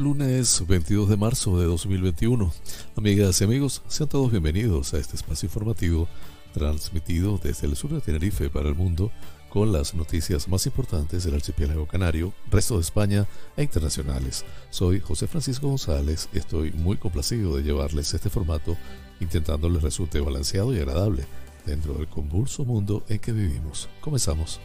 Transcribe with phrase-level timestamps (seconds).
[0.00, 2.50] Lunes 22 de marzo de 2021.
[2.96, 6.08] Amigas y amigos, sean todos bienvenidos a este espacio informativo
[6.54, 9.12] transmitido desde el sur de Tenerife para el mundo
[9.50, 13.28] con las noticias más importantes del archipiélago canario, resto de España
[13.58, 14.46] e internacionales.
[14.70, 18.78] Soy José Francisco González estoy muy complacido de llevarles este formato
[19.20, 21.26] intentando les resulte balanceado y agradable
[21.66, 23.90] dentro del convulso mundo en que vivimos.
[24.00, 24.60] Comenzamos.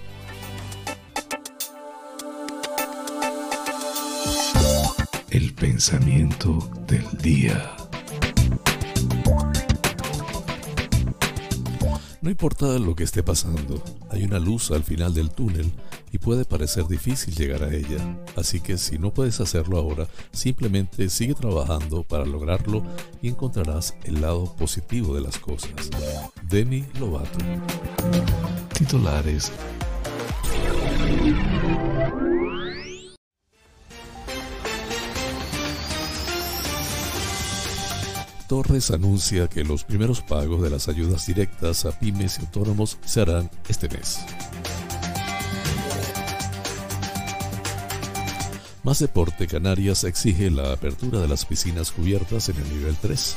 [5.56, 7.76] Pensamiento del día.
[12.22, 15.72] No importa lo que esté pasando, hay una luz al final del túnel
[16.12, 18.18] y puede parecer difícil llegar a ella.
[18.36, 22.84] Así que si no puedes hacerlo ahora, simplemente sigue trabajando para lograrlo
[23.22, 25.72] y encontrarás el lado positivo de las cosas.
[26.50, 27.38] Demi Lovato.
[28.74, 29.52] Titulares.
[38.56, 43.20] Torres anuncia que los primeros pagos de las ayudas directas a pymes y autónomos se
[43.20, 44.22] harán este mes.
[48.82, 53.36] Más Deporte Canarias exige la apertura de las piscinas cubiertas en el nivel 3.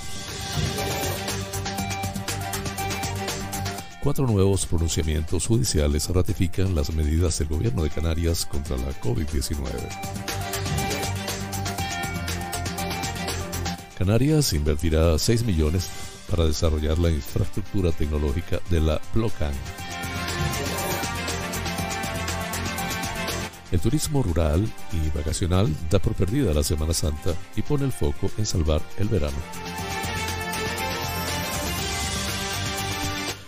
[4.04, 10.47] Cuatro nuevos pronunciamientos judiciales ratifican las medidas del gobierno de Canarias contra la COVID-19.
[13.98, 15.90] Canarias invertirá 6 millones
[16.30, 19.52] para desarrollar la infraestructura tecnológica de la Blocan.
[23.72, 28.30] El turismo rural y vacacional da por perdida la Semana Santa y pone el foco
[28.38, 29.36] en salvar el verano.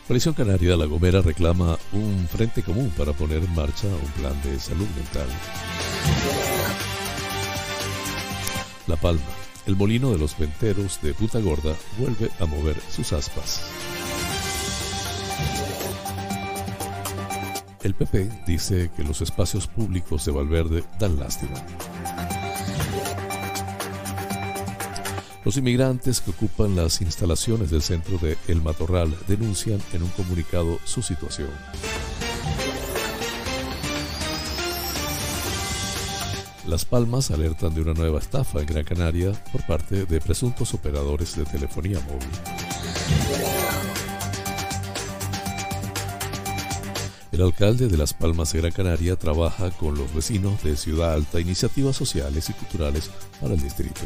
[0.08, 4.42] Coalición Canaria de La Gomera reclama un frente común para poner en marcha un plan
[4.42, 5.28] de salud mental.
[8.88, 9.39] La Palma.
[9.66, 13.62] El molino de los venteros de Puta Gorda vuelve a mover sus aspas.
[17.82, 21.54] El PP dice que los espacios públicos de Valverde dan lástima.
[25.44, 30.78] Los inmigrantes que ocupan las instalaciones del centro de El Matorral denuncian en un comunicado
[30.84, 31.50] su situación.
[36.66, 41.36] Las Palmas alertan de una nueva estafa en Gran Canaria por parte de presuntos operadores
[41.36, 42.28] de telefonía móvil.
[47.32, 51.40] El alcalde de Las Palmas de Gran Canaria trabaja con los vecinos de Ciudad Alta
[51.40, 53.10] iniciativas sociales y culturales
[53.40, 54.02] para el distrito.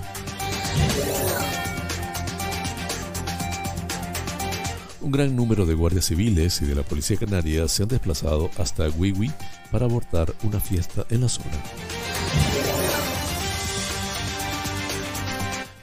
[5.01, 8.89] Un gran número de guardias civiles y de la Policía Canaria se han desplazado hasta
[8.89, 9.31] Wiwi
[9.71, 11.61] para abortar una fiesta en la zona.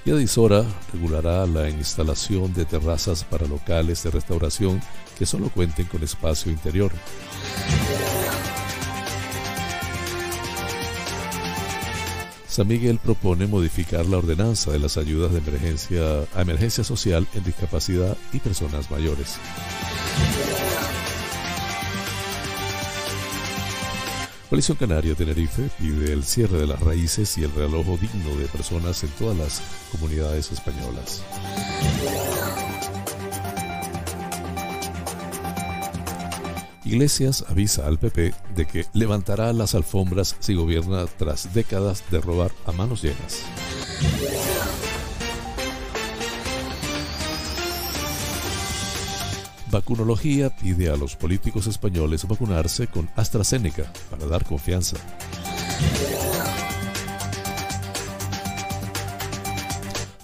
[0.04, 4.82] Y Adisora regulará la instalación de terrazas para locales de restauración
[5.18, 6.92] que solo cuenten con espacio interior.
[12.48, 16.02] San Miguel propone modificar la ordenanza de las ayudas de emergencia
[16.36, 19.38] a emergencia social en discapacidad y personas mayores.
[24.52, 29.02] Coalición Canaria Tenerife pide el cierre de las raíces y el realojo digno de personas
[29.02, 29.62] en todas las
[29.94, 31.24] comunidades españolas.
[36.84, 42.52] Iglesias avisa al PP de que levantará las alfombras si gobierna tras décadas de robar
[42.66, 43.46] a manos llenas.
[49.72, 54.98] Vacunología pide a los políticos españoles vacunarse con AstraZeneca para dar confianza.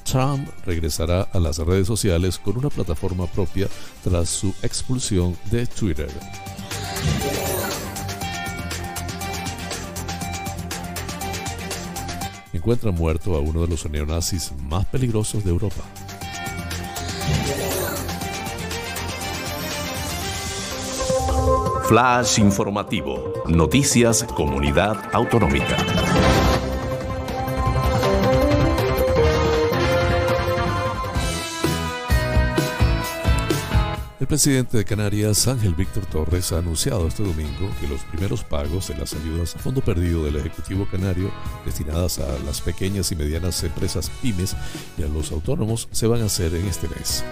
[0.04, 3.68] Trump regresará a las redes sociales con una plataforma propia
[4.04, 6.10] tras su expulsión de Twitter.
[12.52, 15.84] Encuentra muerto a uno de los neonazis más peligrosos de Europa.
[21.88, 23.32] Flash informativo.
[23.48, 25.78] Noticias Comunidad Autonómica.
[34.20, 38.90] El presidente de Canarias, Ángel Víctor Torres, ha anunciado este domingo que los primeros pagos
[38.90, 41.32] de las ayudas a fondo perdido del Ejecutivo Canario
[41.64, 44.58] destinadas a las pequeñas y medianas empresas pymes
[44.98, 47.24] y a los autónomos se van a hacer en este mes.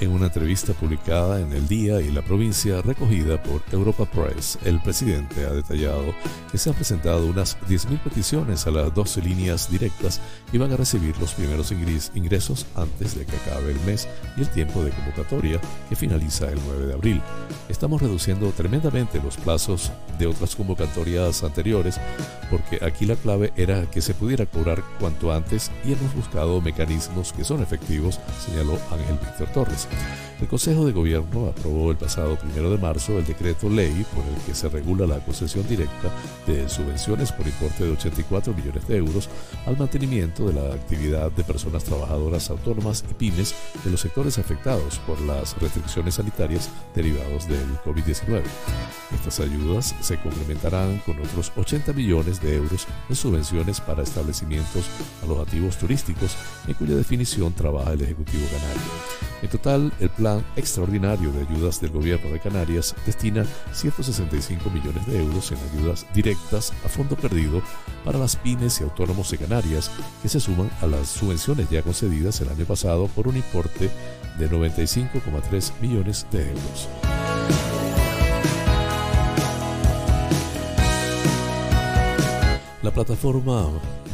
[0.00, 4.80] En una entrevista publicada en El Día y la provincia recogida por Europa Press, el
[4.80, 6.14] presidente ha detallado
[6.50, 10.18] que se han presentado unas 10.000 peticiones a las 12 líneas directas
[10.54, 14.08] y van a recibir los primeros ingresos antes de que acabe el mes
[14.38, 15.60] y el tiempo de convocatoria
[15.90, 17.20] que finaliza el 9 de abril.
[17.68, 22.00] Estamos reduciendo tremendamente los plazos de otras convocatorias anteriores
[22.50, 27.34] porque aquí la clave era que se pudiera cobrar cuanto antes y hemos buscado mecanismos
[27.34, 29.89] que son efectivos, señaló Ángel Víctor Torres.
[30.40, 34.40] El Consejo de Gobierno aprobó el pasado primero de marzo el decreto ley por el
[34.46, 36.10] que se regula la concesión directa
[36.46, 39.28] de subvenciones por importe de 84 millones de euros
[39.66, 43.54] al mantenimiento de la actividad de personas trabajadoras autónomas y pymes
[43.84, 48.42] de los sectores afectados por las restricciones sanitarias derivados del COVID-19.
[49.14, 54.86] Estas ayudas se complementarán con otros 80 millones de euros en subvenciones para establecimientos
[55.22, 56.34] alojativos turísticos,
[56.66, 59.29] en cuya definición trabaja el Ejecutivo Canario.
[59.42, 65.18] En total, el plan extraordinario de ayudas del gobierno de Canarias destina 165 millones de
[65.18, 67.62] euros en ayudas directas a fondo perdido
[68.04, 69.90] para las pymes y autónomos de Canarias,
[70.22, 73.90] que se suman a las subvenciones ya concedidas el año pasado por un importe
[74.38, 76.88] de 95,3 millones de euros.
[82.82, 83.68] La plataforma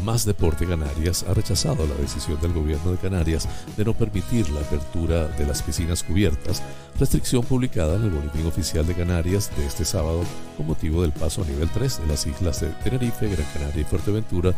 [0.07, 4.61] más Deporte Canarias ha rechazado la decisión del gobierno de Canarias de no permitir la
[4.61, 6.63] apertura de las piscinas cubiertas,
[6.97, 10.23] restricción publicada en el Boletín Oficial de Canarias de este sábado
[10.57, 13.85] con motivo del paso a nivel 3 de las islas de Tenerife, Gran Canaria y
[13.85, 14.55] Fuerteventura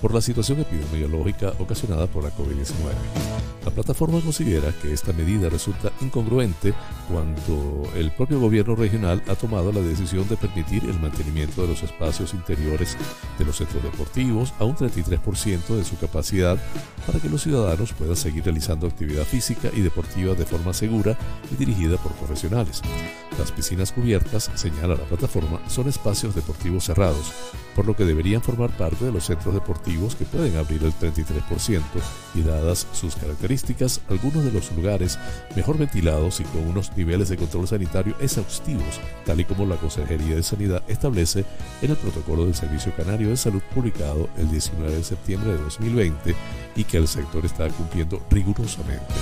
[0.00, 2.92] por la situación epidemiológica ocasionada por la COVID-19.
[3.64, 6.74] La plataforma considera que esta medida resulta incongruente
[7.12, 11.82] cuando el propio gobierno regional ha tomado la decisión de permitir el mantenimiento de los
[11.82, 12.96] espacios interiores
[13.38, 16.56] de los centros deportivos a un 33% de su capacidad
[17.06, 21.18] para que los ciudadanos puedan seguir realizando actividad física y deportiva de forma segura
[21.52, 22.80] y dirigida por profesionales.
[23.38, 27.32] Las piscinas cubiertas, señala la plataforma, son espacios deportivos cerrados,
[27.74, 31.80] por lo que deberían formar parte de los centros deportivos que pueden abrir el 33%
[32.34, 35.18] y dadas sus características, algunos de los lugares
[35.56, 40.36] mejor ventilados y con unos niveles de control sanitario exhaustivos, tal y como la Consejería
[40.36, 41.44] de Sanidad establece
[41.80, 46.34] en el protocolo del Servicio Canario de Salud publicado el 19 de septiembre de 2020
[46.76, 49.14] y que el sector está cumpliendo rigurosamente.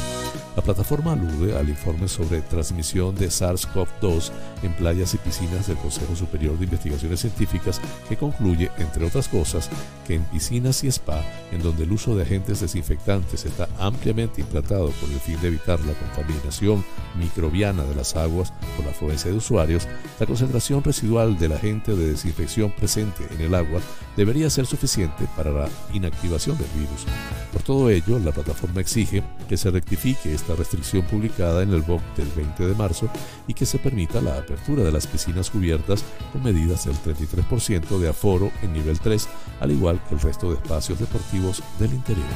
[0.57, 4.33] La plataforma alude al informe sobre transmisión de SARS-CoV-2
[4.65, 9.71] en playas y piscinas del Consejo Superior de Investigaciones Científicas que concluye, entre otras cosas,
[10.07, 14.91] que en piscinas y spa, en donde el uso de agentes desinfectantes está ampliamente implantado
[15.01, 16.85] con el fin de evitar la contaminación
[17.17, 19.87] microbiana de las aguas por la afluencia de usuarios,
[20.19, 23.81] la concentración residual del agente de desinfección presente en el agua
[24.17, 27.07] debería ser suficiente para la inactivación del virus.
[27.53, 32.03] Por todo ello, la plataforma exige que se rectifique esta restricción publicada en el BOC
[32.17, 33.09] del 20 de marzo
[33.47, 38.09] y que se permita la apertura de las piscinas cubiertas con medidas del 33% de
[38.09, 39.29] aforo en nivel 3,
[39.61, 42.27] al igual que el resto de espacios deportivos del interior.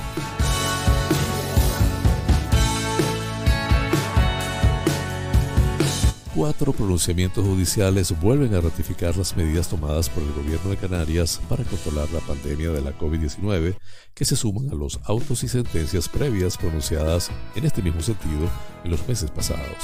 [6.35, 11.63] Cuatro pronunciamientos judiciales vuelven a ratificar las medidas tomadas por el gobierno de Canarias para
[11.63, 13.77] controlar la pandemia de la COVID-19,
[14.15, 18.51] que se suman a los autos y sentencias previas pronunciadas en este mismo sentido
[18.85, 19.77] en los meses pasados.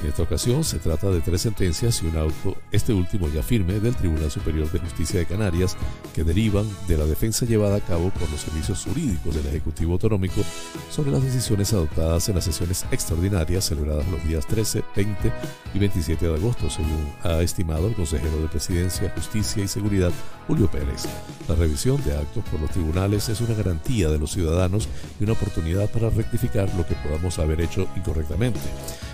[0.00, 3.80] En esta ocasión se trata de tres sentencias y un auto, este último ya firme,
[3.80, 5.76] del Tribunal Superior de Justicia de Canarias,
[6.14, 10.42] que derivan de la defensa llevada a cabo por los servicios jurídicos del Ejecutivo Autonómico
[10.90, 15.32] sobre las decisiones adoptadas en las sesiones extraordinarias celebradas los días 13, 20
[15.74, 20.10] y 27 de agosto, según ha estimado el consejero de Presidencia, Justicia y Seguridad,
[20.46, 21.04] Julio Pérez.
[21.48, 24.88] La revisión de actos por los tribunales es una garantía de los ciudadanos
[25.18, 28.60] y una oportunidad para rectificar lo que podamos haber hecho incorrectamente.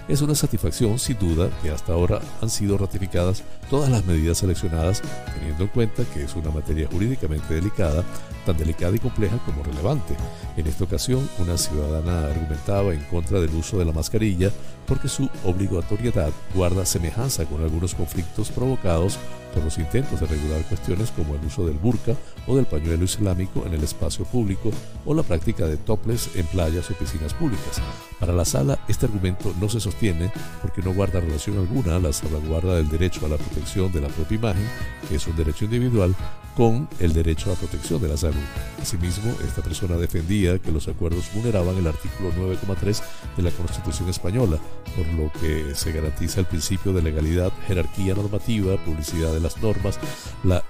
[0.08, 5.00] Es una satisfacción, sin duda, que hasta ahora han sido ratificadas todas las medidas seleccionadas,
[5.34, 8.04] teniendo en cuenta que es una materia jurídicamente delicada,
[8.44, 10.14] tan delicada y compleja como relevante.
[10.56, 14.50] En esta ocasión, una ciudadana argumentaba en contra del uso de la mascarilla
[14.86, 19.18] porque su obligatoriedad guarda semejanza con algunos conflictos provocados
[19.52, 22.14] por los intentos de regular cuestiones como el uso del burka
[22.46, 24.70] o del pañuelo islámico en el espacio público
[25.04, 27.80] o la práctica de toples en playas o piscinas públicas.
[28.18, 32.12] Para la sala, este argumento no se sostiene porque no guarda relación alguna a la
[32.12, 34.68] salvaguarda del derecho a la protección de la propia imagen,
[35.08, 36.14] que es un derecho individual,
[36.56, 38.42] con el derecho a protección de la salud.
[38.80, 43.02] Asimismo, esta persona defendía que los acuerdos vulneraban el artículo 9,3
[43.36, 44.58] de la Constitución española,
[44.96, 49.98] por lo que se garantiza el principio de legalidad, jerarquía normativa, publicidad de las normas,
[50.44, 50.64] la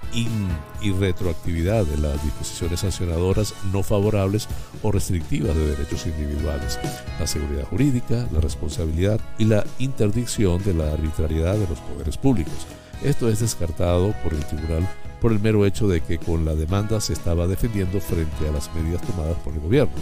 [0.81, 4.47] irretroactividad de las disposiciones sancionadoras no favorables
[4.81, 6.79] o restrictivas de derechos individuales,
[7.19, 12.67] la seguridad jurídica, la responsabilidad y la interdicción de la arbitrariedad de los poderes públicos.
[13.03, 14.87] Esto es descartado por el tribunal
[15.23, 18.69] por el mero hecho de que con la demanda se estaba defendiendo frente a las
[18.75, 19.93] medidas tomadas por el gobierno.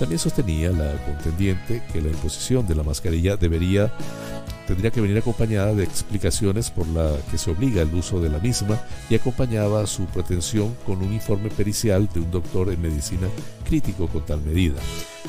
[0.00, 3.92] También sostenía la contendiente que la imposición de la mascarilla debería
[4.68, 8.38] tendría que venir acompañada de explicaciones por la que se obliga el uso de la
[8.38, 13.28] misma y acompañaba su pretensión con un informe pericial de un doctor en medicina
[13.64, 14.78] crítico con tal medida.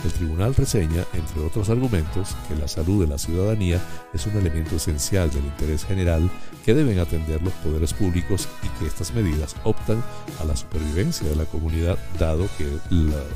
[0.03, 3.81] El tribunal reseña, entre otros argumentos, que la salud de la ciudadanía
[4.13, 6.29] es un elemento esencial del interés general
[6.65, 10.03] que deben atender los poderes públicos y que estas medidas optan
[10.41, 12.67] a la supervivencia de la comunidad dado que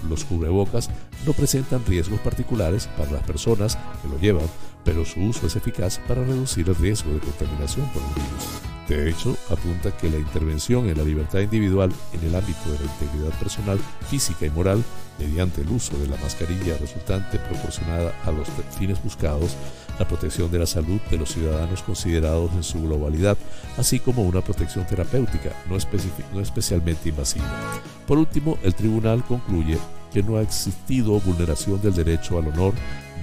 [0.10, 0.89] los cubrebocas
[1.25, 4.48] no presentan riesgos particulares para las personas que lo llevan
[4.84, 8.74] pero su uso es eficaz para reducir el riesgo de contaminación por el virus.
[8.88, 12.92] De hecho, apunta que la intervención en la libertad individual en el ámbito de la
[12.92, 14.84] integridad personal, física y moral,
[15.20, 18.48] mediante el uso de la mascarilla resultante proporcionada a los
[18.78, 19.56] fines buscados,
[19.98, 23.38] la protección de la salud de los ciudadanos considerados en su globalidad,
[23.78, 25.78] así como una protección terapéutica no,
[26.34, 27.46] no especialmente invasiva.
[28.06, 29.78] Por último, el tribunal concluye
[30.12, 32.74] que no ha existido vulneración del derecho al honor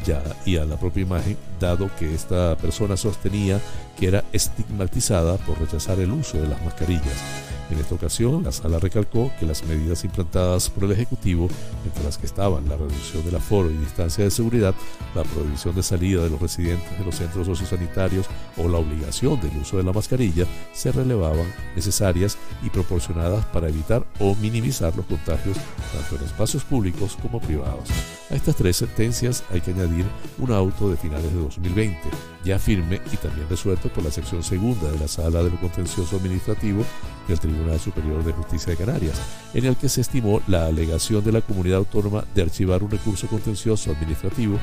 [0.05, 3.61] ya, y a la propia imagen, dado que esta persona sostenía
[3.99, 7.50] que era estigmatizada por rechazar el uso de las mascarillas.
[7.71, 11.49] En esta ocasión, la sala recalcó que las medidas implantadas por el Ejecutivo,
[11.85, 14.75] entre las que estaban la reducción del aforo y distancia de seguridad,
[15.15, 19.57] la prohibición de salida de los residentes de los centros sociosanitarios o la obligación del
[19.59, 21.47] uso de la mascarilla, se relevaban
[21.77, 25.57] necesarias y proporcionadas para evitar o minimizar los contagios
[25.93, 27.89] tanto en espacios públicos como privados.
[28.31, 30.07] A estas tres sentencias hay que añadir
[30.39, 31.99] un auto de finales de 2020,
[32.45, 36.17] ya firme y también resuelto por la sección segunda de la Sala de lo Contencioso
[36.17, 36.85] Administrativo
[37.29, 39.21] del Tribunal Superior de Justicia de Canarias,
[39.55, 43.27] en el que se estimó la alegación de la comunidad autónoma de archivar un recurso
[43.27, 44.59] contencioso administrativo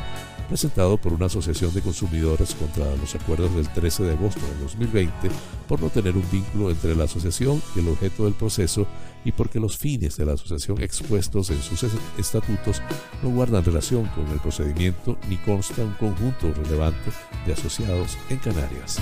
[0.48, 5.30] presentado por una asociación de consumidores contra los acuerdos del 13 de agosto de 2020
[5.68, 8.88] por no tener un vínculo entre la asociación y el objeto del proceso
[9.26, 11.86] y porque los fines de la asociación expuestos en sus
[12.18, 12.82] estatutos
[13.22, 17.12] no guardan relación con el procedimiento ni consta un conjunto relevante
[17.46, 19.00] de asociados en Canarias.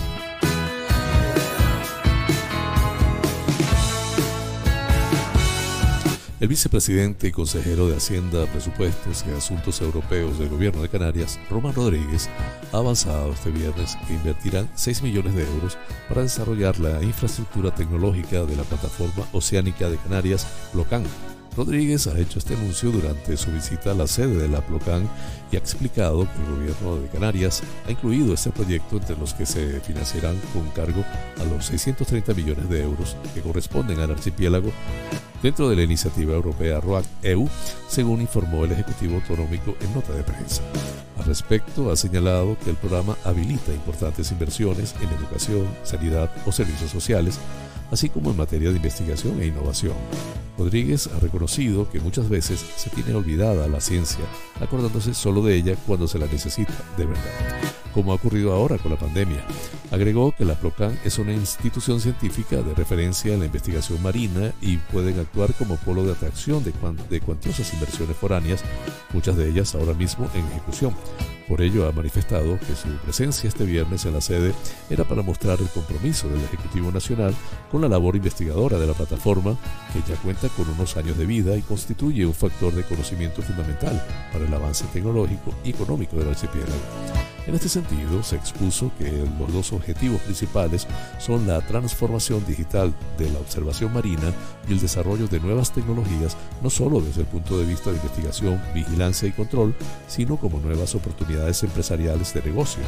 [6.42, 11.74] El vicepresidente y consejero de Hacienda, Presupuestos y Asuntos Europeos del Gobierno de Canarias, Román
[11.74, 12.30] Rodríguez,
[12.74, 15.77] ha avanzado este viernes que invertirán 6 millones de euros
[16.10, 21.06] para desarrollar la infraestructura tecnológica de la plataforma oceánica de Canarias, Blocan,
[21.56, 25.10] Rodríguez ha hecho este anuncio durante su visita a la sede de la Plocan
[25.51, 29.46] y ha explicado que el gobierno de Canarias ha incluido este proyecto entre los que
[29.46, 31.06] se financiarán con cargo
[31.39, 34.74] a los 630 millones de euros que corresponden al archipiélago
[35.46, 37.48] dentro de la iniciativa europea ROAC-EU,
[37.88, 40.64] según informó el Ejecutivo Autonómico en nota de prensa.
[41.20, 46.90] Al respecto, ha señalado que el programa habilita importantes inversiones en educación, sanidad o servicios
[46.90, 47.38] sociales,
[47.92, 49.94] así como en materia de investigación e innovación.
[50.58, 54.25] Rodríguez ha reconocido que muchas veces se tiene olvidada la ciencia,
[54.60, 58.92] acordándose solo de ella cuando se la necesita de verdad, como ha ocurrido ahora con
[58.92, 59.42] la pandemia.
[59.90, 64.75] Agregó que la PROCAN es una institución científica de referencia en la investigación marina y
[64.78, 66.74] pueden actuar como polo de atracción de,
[67.10, 68.64] de cuantiosas inversiones foráneas,
[69.14, 70.94] muchas de ellas ahora mismo en ejecución.
[71.48, 74.54] Por ello ha manifestado que su presencia este viernes en la sede
[74.90, 77.36] era para mostrar el compromiso del Ejecutivo Nacional
[77.72, 79.56] con la labor investigadora de la plataforma,
[79.94, 84.04] que ya cuenta con unos años de vida y constituye un factor de conocimiento fundamental
[84.34, 86.74] para el avance tecnológico y económico del archipiélago.
[87.48, 90.88] En este sentido, se expuso que los dos objetivos principales
[91.20, 94.34] son la transformación digital de la observación marina
[94.68, 98.60] y el desarrollo de nuevas tecnologías, no solo desde el punto de vista de investigación,
[98.74, 99.75] vigilancia y control,
[100.08, 102.82] sino como nuevas oportunidades empresariales de negocio.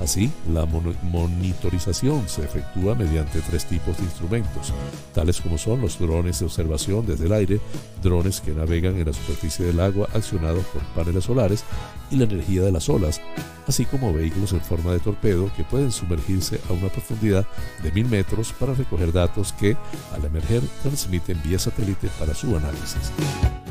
[0.00, 4.72] Así, la monitorización se efectúa mediante tres tipos de instrumentos,
[5.14, 7.60] tales como son los drones de observación desde el aire,
[8.02, 11.64] drones que navegan en la superficie del agua accionados por paneles solares
[12.10, 13.20] y la energía de las olas,
[13.66, 17.46] así como vehículos en forma de torpedo que pueden sumergirse a una profundidad
[17.82, 19.76] de mil metros para recoger datos que,
[20.12, 23.12] al emerger, transmiten vía satélite para su análisis.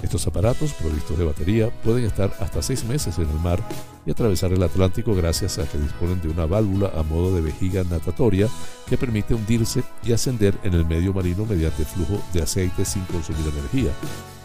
[0.02, 3.64] Estos aparatos, provistos de batería, pueden estar hasta seis meses en el mar
[4.06, 7.84] y atravesar el Atlántico gracias a que disponen de una válvula a modo de vejiga
[7.84, 8.48] natatoria
[8.88, 13.48] que permite hundirse y ascender en el medio marino mediante flujo de aceite sin consumir
[13.48, 13.92] energía.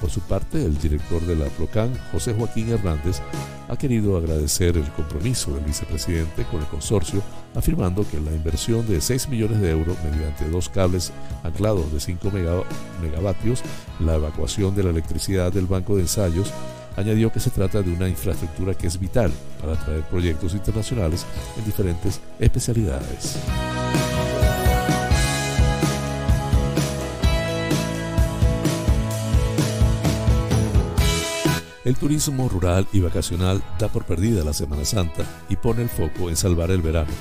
[0.01, 3.21] Por su parte, el director de la Procan, José Joaquín Hernández,
[3.69, 7.21] ha querido agradecer el compromiso del vicepresidente con el consorcio,
[7.55, 11.13] afirmando que la inversión de 6 millones de euros mediante dos cables
[11.43, 12.31] anclados de 5
[13.03, 13.63] megavatios,
[13.99, 16.53] la evacuación de la electricidad del banco de ensayos,
[16.99, 21.25] añadió que se trata de una infraestructura que es vital para atraer proyectos internacionales
[21.57, 23.39] en diferentes especialidades.
[31.85, 36.29] El turismo rural y vacacional da por perdida la Semana Santa y pone el foco
[36.29, 37.13] en salvar el verano.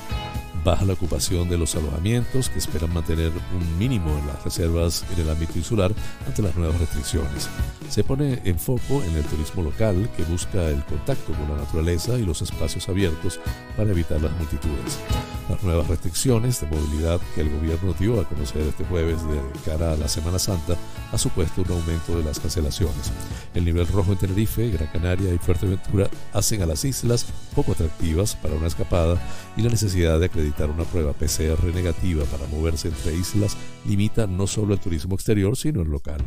[0.67, 5.21] Baja la ocupación de los alojamientos que esperan mantener un mínimo en las reservas en
[5.21, 5.93] el ámbito insular
[6.27, 7.47] ante las nuevas restricciones.
[7.87, 12.19] Se pone en foco en el turismo local que busca el contacto con la naturaleza
[12.19, 13.39] y los espacios abiertos
[13.77, 14.99] para evitar las multitudes.
[15.47, 19.93] Las nuevas restricciones de movilidad que el gobierno dio a conocer este jueves de cara
[19.93, 20.75] a la Semana Santa
[21.13, 23.13] ha supuesto un aumento de las cancelaciones.
[23.53, 28.35] El nivel rojo en Tenerife, Gran Canaria y Fuerteventura hacen a las islas poco atractivas
[28.35, 29.17] para una escapada
[29.55, 34.47] y la necesidad de acreditar una prueba PCR negativa para moverse entre islas limita no
[34.47, 36.21] solo el turismo exterior sino el local.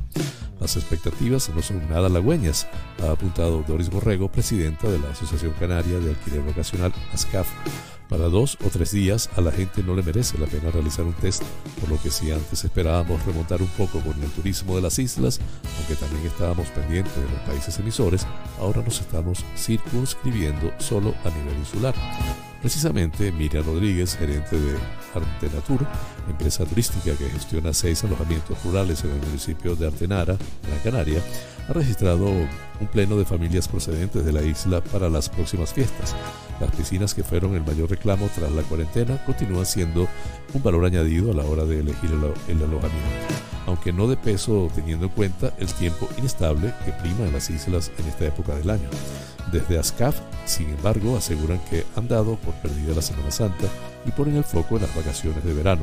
[0.61, 2.67] Las expectativas no son nada halagüeñas,
[3.03, 7.49] ha apuntado Doris Borrego, presidenta de la Asociación Canaria de Alquiler Vocacional, ASCAF.
[8.11, 11.15] Para dos o tres días a la gente no le merece la pena realizar un
[11.15, 11.45] test,
[11.81, 15.41] por lo que si antes esperábamos remontar un poco con el turismo de las islas,
[15.79, 18.27] aunque también estábamos pendientes de los países emisores,
[18.59, 21.95] ahora nos estamos circunscribiendo solo a nivel insular.
[22.61, 24.77] Precisamente, Miriam Rodríguez, gerente de
[25.15, 25.87] Artenatur,
[26.29, 31.23] empresa turística que gestiona seis alojamientos rurales en el municipio de Artenara, en la Canaria,
[31.69, 36.15] ha registrado un pleno de familias procedentes de la isla para las próximas fiestas.
[36.61, 40.07] Las piscinas que fueron el mayor reclamo tras la cuarentena continúan siendo
[40.53, 43.35] un valor añadido a la hora de elegir el, alojamiento,
[43.71, 47.91] aunque no de peso teniendo en cuenta el tiempo inestable que prima en las islas
[47.99, 48.89] en esta época del año.
[49.53, 53.67] Desde ASCAF, sin embargo, aseguran que han dado por perdida la Semana Santa
[54.05, 55.83] y ponen el foco en las vacaciones de verano.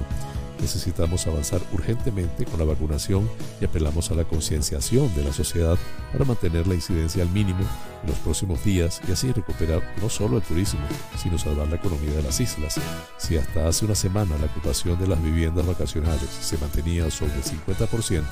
[0.60, 3.30] Necesitamos avanzar urgentemente con la vacunación
[3.62, 5.78] y apelamos a la concienciación de la sociedad
[6.12, 7.60] para mantener la incidencia al mínimo
[8.04, 10.82] en los próximos días y así recuperar no solo el turismo,
[11.18, 12.80] sino salvar la economía de las islas.
[13.18, 17.44] Si hasta hace una semana la ocupación de las viviendas vacacionales se mantenía sobre el
[17.44, 18.24] 50%,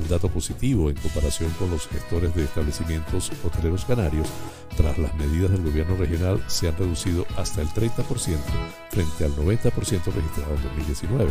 [0.00, 4.28] un dato positivo en comparación con los gestores de establecimientos hoteleros canarios,
[4.76, 8.38] tras las medidas del gobierno regional se han reducido hasta el 30%
[8.90, 11.30] frente al 90% registrado en 2019.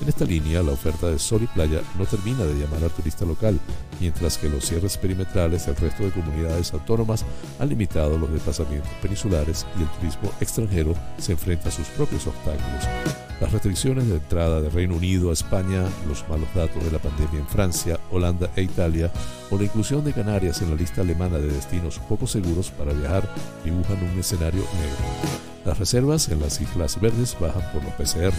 [0.00, 3.24] En esta línea, la oferta de sol y playa no termina de llamar al turista
[3.24, 3.58] local,
[4.00, 7.24] mientras que los cierres perimetrales del resto de comunidades autónomas
[7.58, 13.31] han limitado los desplazamientos peninsulares y el turismo extranjero se enfrenta a sus propios obstáculos.
[13.42, 17.40] Las restricciones de entrada de Reino Unido a España, los malos datos de la pandemia
[17.40, 19.10] en Francia, Holanda e Italia,
[19.50, 23.28] o la inclusión de Canarias en la lista alemana de destinos poco seguros para viajar
[23.64, 25.42] dibujan un escenario negro.
[25.64, 28.32] Las reservas en las Islas Verdes bajan por los PCR.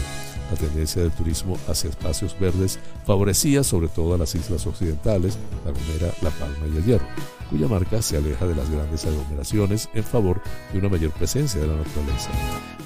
[0.51, 5.71] La tendencia del turismo hacia espacios verdes favorecía sobre todo a las islas occidentales, La
[5.71, 7.05] Gomera, La Palma y El Hierro,
[7.49, 10.41] cuya marca se aleja de las grandes aglomeraciones en favor
[10.73, 12.29] de una mayor presencia de la naturaleza.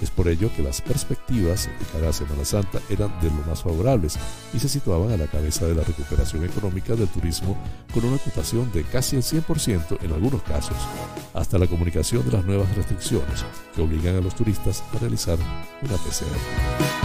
[0.02, 3.64] Es por ello que las perspectivas de cara a Semana Santa eran de lo más
[3.64, 4.18] favorables
[4.54, 7.58] y se situaban a la cabeza de la recuperación económica del turismo
[7.94, 10.78] con una ocupación de casi el 100% en algunos casos,
[11.34, 15.38] hasta la comunicación de las nuevas restricciones que obligan a los turistas a realizar
[15.82, 16.97] una PCR.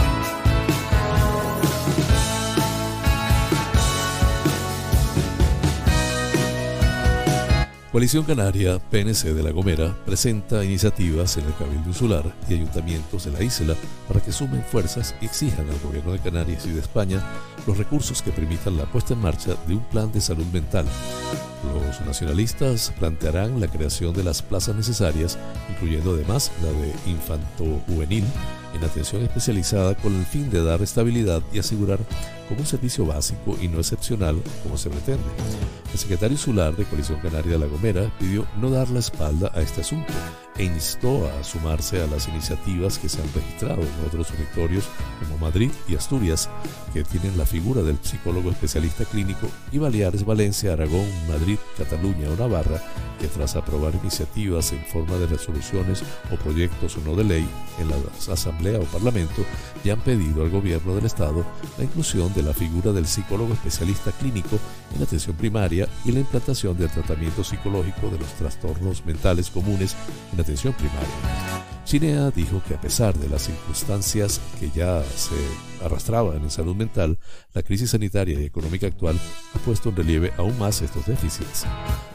[7.93, 13.31] Coalición Canaria, PNC de La Gomera, presenta iniciativas en el Cabildo Insular y ayuntamientos de
[13.31, 13.75] la isla
[14.07, 17.21] para que sumen fuerzas y exijan al gobierno de Canarias y de España
[17.67, 20.87] los recursos que permitan la puesta en marcha de un plan de salud mental.
[21.71, 25.37] Los nacionalistas plantearán la creación de las plazas necesarias,
[25.69, 28.23] incluyendo además la de infanto-juvenil,
[28.73, 31.99] en atención especializada con el fin de dar estabilidad y asegurar
[32.47, 35.23] como un servicio básico y no excepcional como se pretende.
[35.91, 39.61] El secretario insular de Coalición Canaria de La Gomera pidió no dar la espalda a
[39.61, 40.11] este asunto
[40.57, 44.85] e instó a sumarse a las iniciativas que se han registrado en otros territorios
[45.19, 46.49] como Madrid y Asturias,
[46.93, 52.35] que tienen la figura del psicólogo especialista clínico, y Baleares, Valencia, Aragón, Madrid, Cataluña o
[52.35, 52.81] Navarra,
[53.19, 57.89] que tras aprobar iniciativas en forma de resoluciones o proyectos o no de ley en
[57.89, 57.95] la
[58.31, 59.43] asamblea o parlamento,
[59.83, 61.45] ya han pedido al gobierno del Estado
[61.77, 64.59] la inclusión de la figura del psicólogo especialista clínico
[64.95, 69.95] en atención primaria y la implantación del tratamiento psicológico de los trastornos mentales comunes
[70.33, 71.72] en atención primaria.
[71.85, 75.35] Chinea dijo que a pesar de las circunstancias que ya se
[75.83, 77.19] arrastraban en salud mental,
[77.53, 79.19] la crisis sanitaria y económica actual
[79.53, 81.65] ha puesto en relieve aún más estos déficits.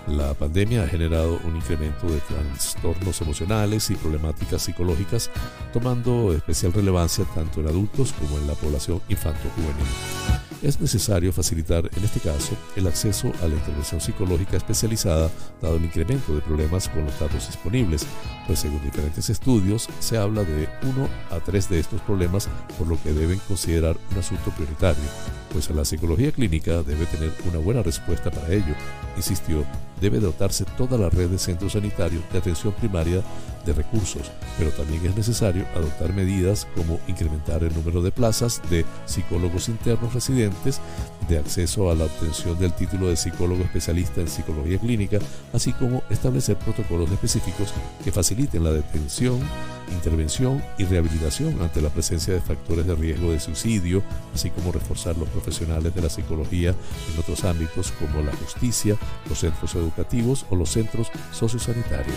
[0.06, 5.30] La pandemia ha generado un incremento de trastornos emocionales y problemáticas psicológicas,
[5.72, 12.04] tomando especial relevancia tanto en adultos como en la población infanto-juvenil es necesario facilitar, en
[12.04, 15.30] este caso, el acceso a la intervención psicológica especializada,
[15.62, 18.06] dado el incremento de problemas con los datos disponibles,
[18.46, 23.00] pues según diferentes estudios se habla de uno a tres de estos problemas, por lo
[23.02, 25.04] que deben considerar un asunto prioritario,
[25.52, 28.74] pues la psicología clínica debe tener una buena respuesta para ello,
[29.16, 29.64] insistió
[30.00, 33.22] debe dotarse toda la red de centros sanitarios de atención primaria
[33.68, 38.84] de recursos, pero también es necesario adoptar medidas como incrementar el número de plazas de
[39.06, 40.80] psicólogos internos residentes,
[41.28, 45.18] de acceso a la obtención del título de psicólogo especialista en psicología clínica,
[45.52, 49.38] así como establecer protocolos específicos que faciliten la detención,
[49.92, 54.02] intervención y rehabilitación ante la presencia de factores de riesgo de suicidio,
[54.34, 58.96] así como reforzar los profesionales de la psicología en otros ámbitos como la justicia,
[59.28, 62.16] los centros educativos o los centros sociosanitarios.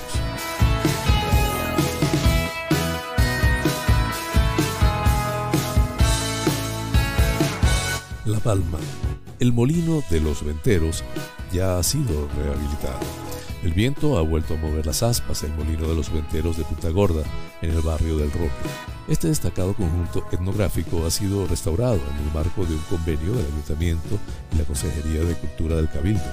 [8.32, 8.80] La Palma.
[9.40, 11.04] El molino de los venteros
[11.52, 13.00] ya ha sido rehabilitado.
[13.62, 16.90] El viento ha vuelto a mover las aspas el molino de los venteros de Punta
[16.92, 17.24] Gorda,
[17.62, 18.50] en el barrio del Roque.
[19.10, 24.18] Este destacado conjunto etnográfico ha sido restaurado en el marco de un convenio del Ayuntamiento
[24.54, 26.24] y la Consejería de Cultura del Cabildo.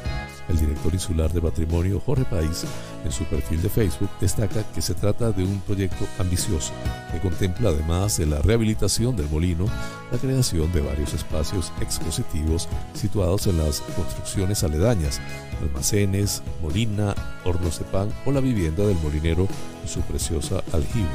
[0.48, 2.64] El director insular de patrimonio Jorge País,
[3.04, 6.72] en su perfil de Facebook, destaca que se trata de un proyecto ambicioso
[7.12, 9.66] que contempla, además de la rehabilitación del molino,
[10.10, 15.20] la creación de varios espacios expositivos situados en las construcciones aledañas,
[15.60, 19.46] almacenes, molina, hornos de pan o la vivienda del molinero
[19.82, 21.08] en su preciosa aljibe,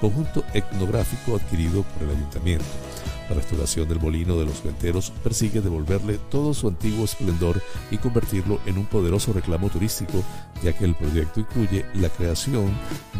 [0.00, 2.87] conjunto etnográfico adquirido por el ayuntamiento.
[3.28, 8.60] La restauración del molino de los venteros persigue devolverle todo su antiguo esplendor y convertirlo
[8.66, 10.24] en un poderoso reclamo turístico,
[10.62, 12.72] ya que el proyecto incluye la creación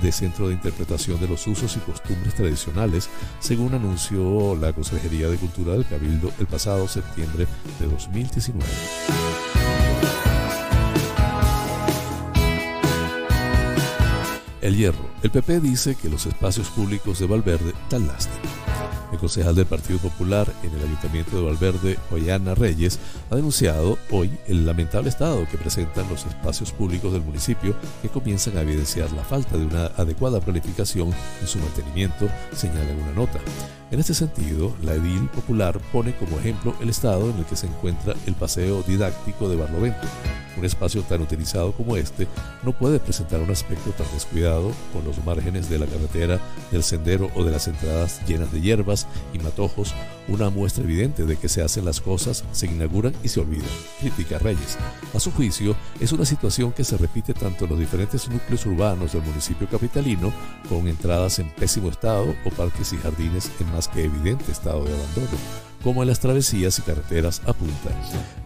[0.03, 3.09] de centro de interpretación de los usos y costumbres tradicionales,
[3.41, 7.47] según anunció la Consejería de Cultura del Cabildo el pasado septiembre
[7.79, 8.65] de 2019.
[14.69, 15.09] El hierro.
[15.23, 18.37] El PP dice que los espacios públicos de Valverde dan lástima.
[19.11, 22.99] El concejal del Partido Popular en el Ayuntamiento de Valverde, Ollana Reyes,
[23.31, 28.59] ha denunciado hoy el lamentable estado que presentan los espacios públicos del municipio que comienzan
[28.59, 33.41] a evidenciar la falta de una adecuada planificación en su mantenimiento, señala en una nota.
[33.91, 37.69] En este sentido, la edil popular pone como ejemplo el estado en el que se
[37.69, 40.07] encuentra el paseo didáctico de Barlovento.
[40.59, 42.27] Un espacio tan utilizado como este
[42.65, 44.58] no puede presentar un aspecto tan descuidado
[44.93, 46.41] con los márgenes de la carretera,
[46.71, 49.95] del sendero o de las entradas llenas de hierbas y matojos,
[50.29, 53.69] una muestra evidente de que se hacen las cosas, se inauguran y se olvidan,
[54.01, 54.77] critica Reyes.
[55.15, 59.13] A su juicio, es una situación que se repite tanto en los diferentes núcleos urbanos
[59.13, 60.33] del municipio capitalino,
[60.69, 64.95] con entradas en pésimo estado o parques y jardines en más que evidente estado de
[64.95, 65.39] abandono,
[65.89, 67.89] como en las travesías y carreteras a punta.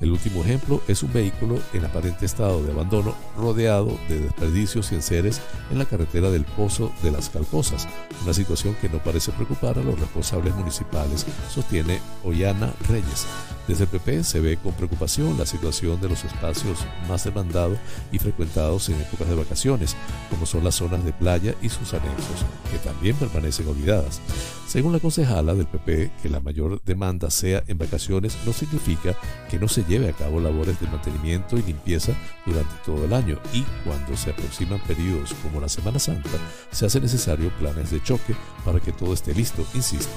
[0.00, 4.94] El último ejemplo es un vehículo en aparente estado de abandono rodeado de desperdicios y
[4.94, 5.40] enseres
[5.72, 7.88] en la carretera del Pozo de las Calcosas,
[8.22, 13.26] una situación que no parece preocupar a los responsables municipales, sostiene Ollana Reyes.
[13.66, 16.78] Desde el PP se ve con preocupación la situación de los espacios
[17.08, 17.78] más demandados
[18.10, 19.96] y frecuentados en épocas de vacaciones,
[20.30, 24.20] como son las zonas de playa y sus anexos, que también permanecen olvidadas.
[24.66, 29.16] Según la concejala del PP, que la mayor demanda sea en vacaciones no significa
[29.50, 32.12] que no se lleve a cabo labores de mantenimiento y limpieza
[32.46, 36.30] durante todo el año y cuando se aproximan periodos como la Semana Santa,
[36.70, 40.12] se hace necesario planes de choque para que todo esté listo, insiste.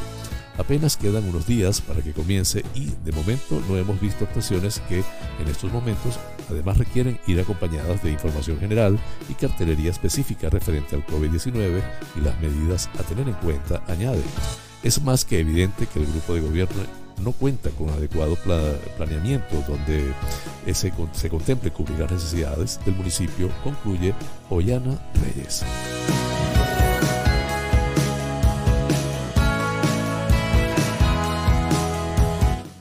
[0.57, 4.99] Apenas quedan unos días para que comience y de momento no hemos visto actuaciones que
[5.39, 6.17] en estos momentos
[6.49, 8.97] además requieren ir acompañadas de información general
[9.27, 11.83] y cartelería específica referente al COVID-19
[12.15, 14.23] y las medidas a tener en cuenta, añade.
[14.81, 16.83] Es más que evidente que el grupo de gobierno
[17.21, 18.35] no cuenta con adecuado
[18.97, 20.13] planeamiento donde
[20.73, 24.13] se, se contemple cubrir las necesidades del municipio, concluye
[24.49, 25.63] Ollana Reyes.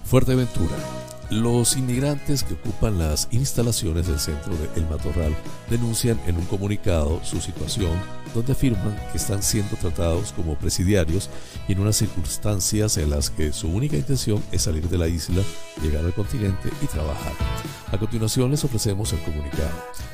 [0.05, 0.94] Fuerteventura.
[1.31, 5.35] Los inmigrantes que ocupan las instalaciones del centro de El Matorral
[5.71, 7.93] denuncian en un comunicado su situación
[8.35, 11.31] donde afirman que están siendo tratados como presidiarios
[11.67, 15.43] y en unas circunstancias en las que su única intención es salir de la isla,
[15.83, 17.33] llegar al continente y trabajar.
[17.95, 19.71] A continuación les ofrecemos el comunicado.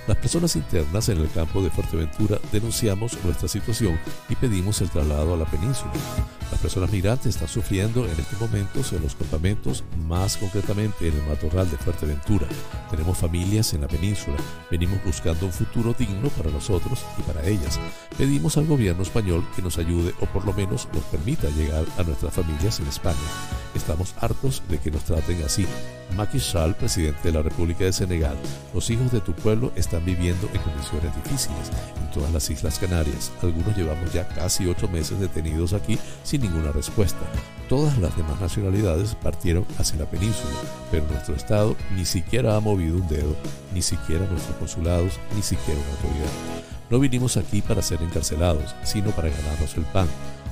[0.07, 5.33] Las personas internas en el campo de Fuerteventura denunciamos nuestra situación y pedimos el traslado
[5.33, 5.91] a la península.
[6.51, 11.23] Las personas migrantes están sufriendo en estos momentos en los campamentos, más concretamente en el
[11.23, 12.47] matorral de Fuerteventura.
[12.91, 14.37] Tenemos familias en la península.
[14.71, 17.81] Venimos buscando un futuro digno para nosotros y para ellas.
[18.19, 22.03] Pedimos al gobierno español que nos ayude o por lo menos nos permita llegar a
[22.03, 23.17] nuestras familias en España.
[23.75, 25.67] Estamos hartos de que nos traten así.
[26.17, 28.37] Macky Sall, presidente de la República de Senegal,
[28.75, 33.31] los hijos de tu pueblo están viviendo en condiciones difíciles en todas las Islas Canarias.
[33.43, 37.21] Algunos llevamos ya casi ocho meses detenidos aquí sin ninguna respuesta.
[37.69, 40.51] Todas las demás nacionalidades partieron hacia la península,
[40.91, 43.37] pero nuestro Estado ni siquiera ha movido un dedo,
[43.73, 46.33] ni siquiera nuestros consulados, ni siquiera una autoridad.
[46.91, 50.09] No vinimos aquí para ser encarcelados, sino para ganarnos el pan.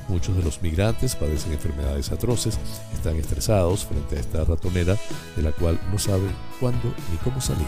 [0.09, 2.59] Muchos de los migrantes padecen enfermedades atroces,
[2.95, 4.97] están estresados frente a esta ratonera
[5.37, 7.67] de la cual no saben cuándo ni cómo salir.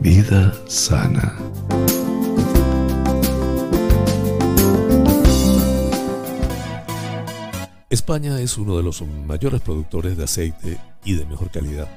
[0.00, 1.38] Vida sana.
[7.88, 11.88] España es uno de los mayores productores de aceite y de mejor calidad.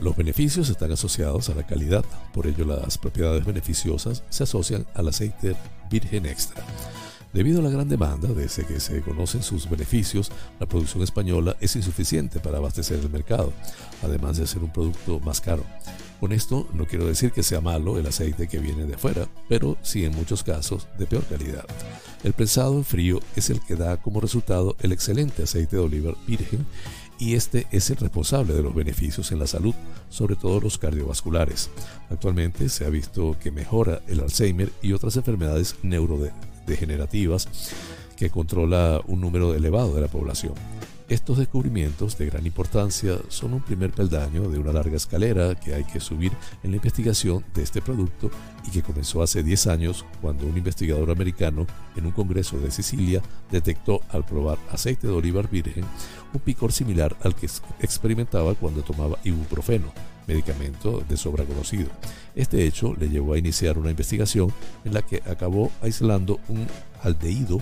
[0.00, 5.08] Los beneficios están asociados a la calidad, por ello las propiedades beneficiosas se asocian al
[5.08, 5.54] aceite
[5.90, 6.64] virgen extra.
[7.34, 11.76] Debido a la gran demanda, desde que se conocen sus beneficios, la producción española es
[11.76, 13.52] insuficiente para abastecer el mercado,
[14.02, 15.64] además de ser un producto más caro.
[16.18, 19.76] Con esto no quiero decir que sea malo el aceite que viene de afuera, pero
[19.82, 21.64] sí en muchos casos de peor calidad.
[22.24, 26.14] El prensado en frío es el que da como resultado el excelente aceite de oliva
[26.26, 26.66] virgen
[27.20, 29.74] y este es el responsable de los beneficios en la salud,
[30.08, 31.70] sobre todo los cardiovasculares.
[32.08, 37.46] Actualmente se ha visto que mejora el Alzheimer y otras enfermedades neurodegenerativas
[38.16, 40.54] que controla un número elevado de la población.
[41.10, 45.82] Estos descubrimientos de gran importancia son un primer peldaño de una larga escalera que hay
[45.82, 46.30] que subir
[46.62, 48.30] en la investigación de este producto
[48.64, 53.20] y que comenzó hace 10 años cuando un investigador americano en un congreso de Sicilia
[53.50, 55.84] detectó al probar aceite de olivar virgen
[56.32, 57.48] un picor similar al que
[57.80, 59.92] experimentaba cuando tomaba ibuprofeno,
[60.26, 61.88] medicamento de sobra conocido.
[62.34, 64.52] Este hecho le llevó a iniciar una investigación
[64.84, 66.66] en la que acabó aislando un
[67.02, 67.60] aldehído,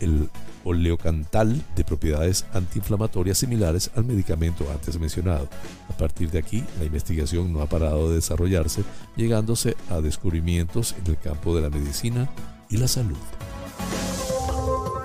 [0.00, 0.28] el
[0.64, 5.48] oleocantal de propiedades antiinflamatorias similares al medicamento antes mencionado.
[5.88, 8.84] A partir de aquí, la investigación no ha parado de desarrollarse,
[9.16, 12.28] llegándose a descubrimientos en el campo de la medicina
[12.68, 13.18] y la salud.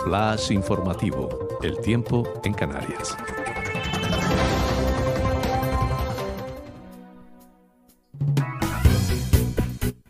[0.03, 1.29] Flash informativo.
[1.61, 3.15] El tiempo en Canarias.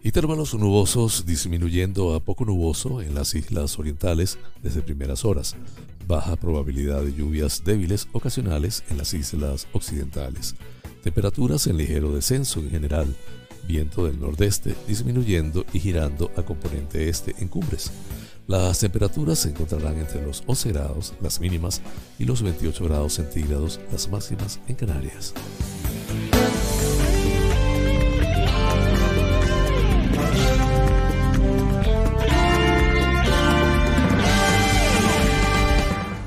[0.04, 5.56] Intervalos nubosos disminuyendo a poco nuboso en las islas orientales desde primeras horas.
[6.08, 10.56] Baja probabilidad de lluvias débiles ocasionales en las islas occidentales.
[11.04, 13.16] Temperaturas en ligero descenso en general.
[13.68, 17.92] Viento del nordeste disminuyendo y girando a componente este en cumbres.
[18.48, 21.82] Las temperaturas se encontrarán entre los 11 grados, las mínimas,
[22.18, 25.34] y los 28 grados centígrados, las máximas en Canarias.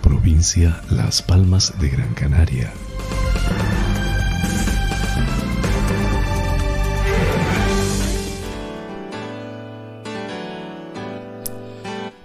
[0.02, 2.70] Provincia Las Palmas de Gran Canaria.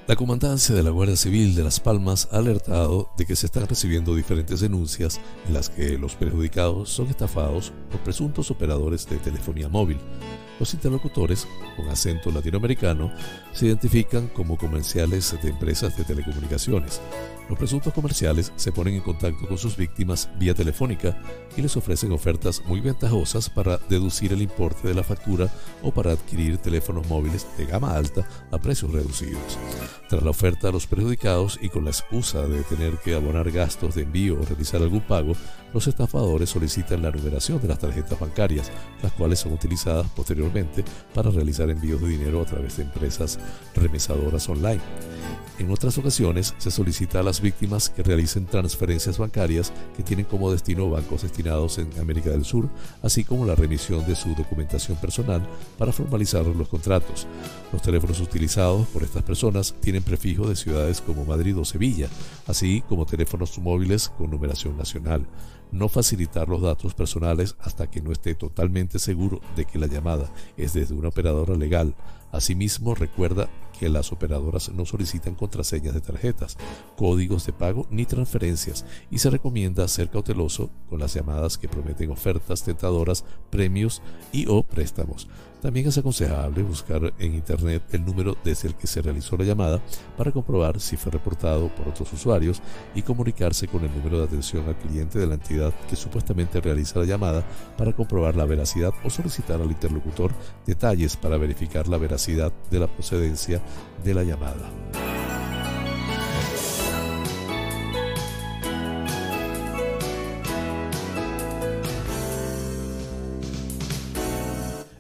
[0.08, 3.65] La comandancia de la Guardia Civil de Las Palmas ha alertado de que se están
[3.68, 9.68] recibiendo diferentes denuncias en las que los perjudicados son estafados por presuntos operadores de telefonía
[9.68, 9.98] móvil.
[10.60, 13.12] Los interlocutores, con acento latinoamericano,
[13.52, 17.02] se identifican como comerciales de empresas de telecomunicaciones.
[17.50, 21.15] Los presuntos comerciales se ponen en contacto con sus víctimas vía telefónica
[21.56, 26.13] y les ofrecen ofertas muy ventajosas para deducir el importe de la factura o para
[26.13, 29.60] adquirir teléfonos móviles de gama alta a precios reducidos.
[30.10, 33.94] Tras la oferta a los perjudicados y con la excusa de tener que abonar gastos
[33.94, 35.34] de envío o realizar algún pago,
[35.75, 38.71] los estafadores solicitan la numeración de las tarjetas bancarias,
[39.03, 43.38] las cuales son utilizadas posteriormente para realizar envíos de dinero a través de empresas
[43.75, 44.79] remesadoras online.
[45.58, 50.52] En otras ocasiones se solicita a las víctimas que realicen transferencias bancarias que tienen como
[50.52, 52.68] destino bancos destinados en América del Sur,
[53.02, 57.26] así como la remisión de su documentación personal para formalizar los contratos.
[57.72, 62.10] Los teléfonos utilizados por estas personas tienen prefijo de ciudades como Madrid o Sevilla,
[62.48, 65.26] así como teléfonos móviles con numeración nacional
[65.72, 70.32] no facilitar los datos personales hasta que no esté totalmente seguro de que la llamada
[70.58, 71.96] es desde una operadora legal.
[72.32, 76.57] Asimismo, recuerda que las operadoras no solicitan contraseñas de tarjetas,
[76.97, 82.11] códigos de pago ni transferencias y se recomienda ser cauteloso con las llamadas que prometen
[82.11, 85.27] ofertas tentadoras, premios y o préstamos.
[85.65, 89.82] También es aconsejable buscar en Internet el número desde el que se realizó la llamada
[90.15, 92.62] para comprobar si fue reportado por otros usuarios
[92.93, 96.99] y comunicarse con el número de atención al cliente de la entidad que supuestamente realiza
[96.99, 97.43] la llamada
[97.80, 100.32] para comprobar la veracidad o solicitar al interlocutor
[100.67, 103.60] detalles para verificar la veracidad de la procedencia
[104.04, 104.69] de la llamada.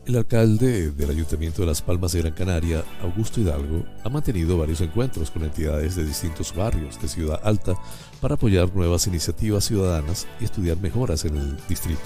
[0.05, 4.79] El alcalde del Ayuntamiento de Las Palmas de Gran Canaria, Augusto Hidalgo, ha mantenido varios
[4.81, 7.73] encuentros con entidades de distintos barrios de Ciudad Alta
[8.21, 12.03] para apoyar nuevas iniciativas ciudadanas y estudiar mejoras en el distrito.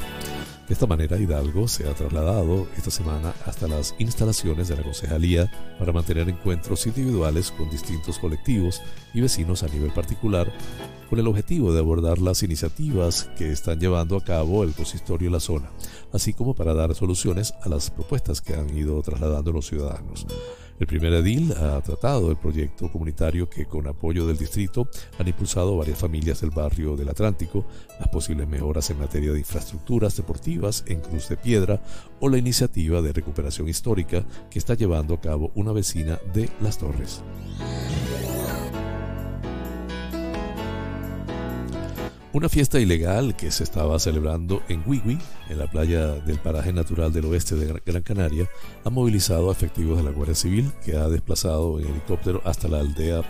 [0.69, 5.51] De esta manera, Hidalgo se ha trasladado esta semana hasta las instalaciones de la concejalía
[5.77, 8.81] para mantener encuentros individuales con distintos colectivos
[9.13, 10.51] y vecinos a nivel particular
[11.09, 15.33] con el objetivo de abordar las iniciativas que están llevando a cabo el consistorio en
[15.33, 15.71] la zona,
[16.13, 20.27] así como para dar soluciones a las propuestas que han ido trasladando los ciudadanos.
[20.79, 25.75] El primer edil ha tratado el proyecto comunitario que con apoyo del distrito han impulsado
[25.75, 27.65] varias familias del barrio del Atlántico,
[27.99, 31.81] las posibles mejoras en materia de infraestructuras deportivas en Cruz de Piedra
[32.21, 36.77] o la iniciativa de recuperación histórica que está llevando a cabo una vecina de Las
[36.77, 37.21] Torres.
[42.31, 45.17] Una fiesta ilegal que se estaba celebrando en Wiwi,
[45.49, 48.47] en la playa del paraje natural del oeste de Gran Canaria,
[48.83, 52.81] ha movilizado a efectivos de la Guardia Civil que ha desplazado en helicóptero hasta la
[52.81, 53.23] aldea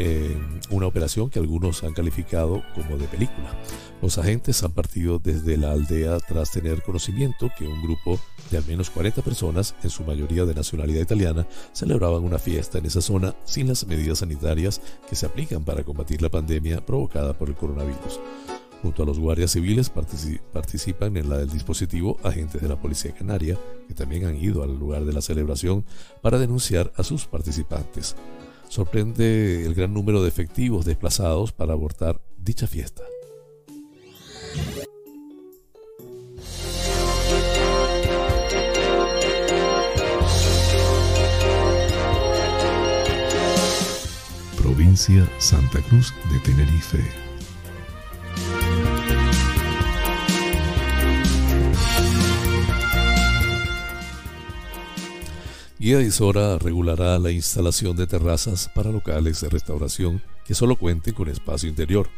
[0.00, 3.54] en una operación que algunos han calificado como de película.
[4.00, 8.18] Los agentes han partido desde la aldea tras tener conocimiento que un grupo
[8.50, 12.86] de al menos 40 personas, en su mayoría de nacionalidad italiana, celebraban una fiesta en
[12.86, 17.50] esa zona sin las medidas sanitarias que se aplican para combatir la pandemia provocada por
[17.50, 18.20] el coronavirus.
[18.80, 23.58] Junto a los guardias civiles participan en la del dispositivo agentes de la Policía Canaria,
[23.86, 25.84] que también han ido al lugar de la celebración
[26.22, 28.16] para denunciar a sus participantes.
[28.70, 33.02] Sorprende el gran número de efectivos desplazados para abortar dicha fiesta.
[44.56, 47.29] Provincia Santa Cruz de Tenerife.
[55.80, 61.30] Guía Isora regulará la instalación de terrazas para locales de restauración que solo cuenten con
[61.30, 62.10] espacio interior.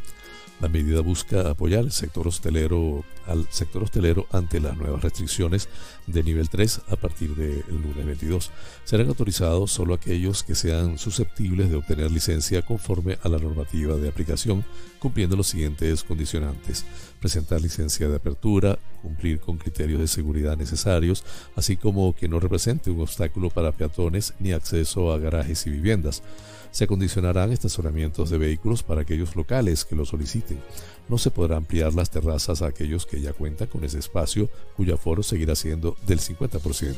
[0.61, 5.69] La medida busca apoyar el sector hostelero, al sector hostelero ante las nuevas restricciones
[6.09, 8.51] de nivel 3 a partir del lunes 22.
[8.83, 14.09] Serán autorizados solo aquellos que sean susceptibles de obtener licencia conforme a la normativa de
[14.09, 14.65] aplicación,
[15.03, 16.85] cumpliendo los siguientes condicionantes.
[17.19, 21.25] Presentar licencia de apertura, cumplir con criterios de seguridad necesarios,
[21.57, 26.23] así como que no represente un obstáculo para peatones ni acceso a garajes y viviendas.
[26.71, 30.61] Se acondicionarán estacionamientos de vehículos para aquellos locales que lo soliciten.
[31.09, 34.95] No se podrá ampliar las terrazas a aquellos que ya cuentan con ese espacio, cuyo
[34.95, 36.95] aforo seguirá siendo del 50%.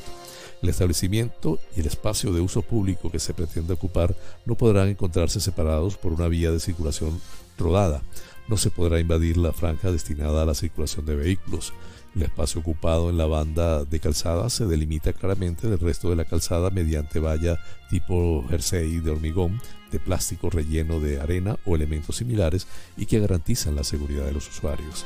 [0.62, 4.14] El establecimiento y el espacio de uso público que se pretende ocupar
[4.44, 7.18] no podrán encontrarse separados por una vía de circulación
[7.58, 11.72] No se podrá invadir la franja destinada a la circulación de vehículos.
[12.14, 16.24] El espacio ocupado en la banda de calzada se delimita claramente del resto de la
[16.24, 17.58] calzada mediante valla
[17.90, 23.74] tipo jersey de hormigón, de plástico relleno de arena o elementos similares y que garantizan
[23.74, 25.04] la seguridad de los usuarios.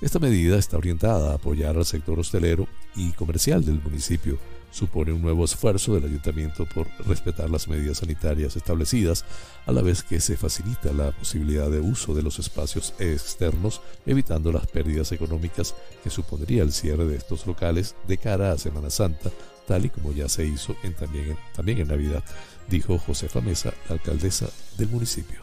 [0.00, 4.38] Esta medida está orientada a apoyar al sector hostelero y comercial del municipio
[4.70, 9.24] supone un nuevo esfuerzo del ayuntamiento por respetar las medidas sanitarias establecidas,
[9.66, 14.52] a la vez que se facilita la posibilidad de uso de los espacios externos, evitando
[14.52, 19.30] las pérdidas económicas que supondría el cierre de estos locales de cara a Semana Santa,
[19.66, 22.24] tal y como ya se hizo en, también, también en Navidad,
[22.68, 25.40] dijo Josefa Mesa, alcaldesa del municipio.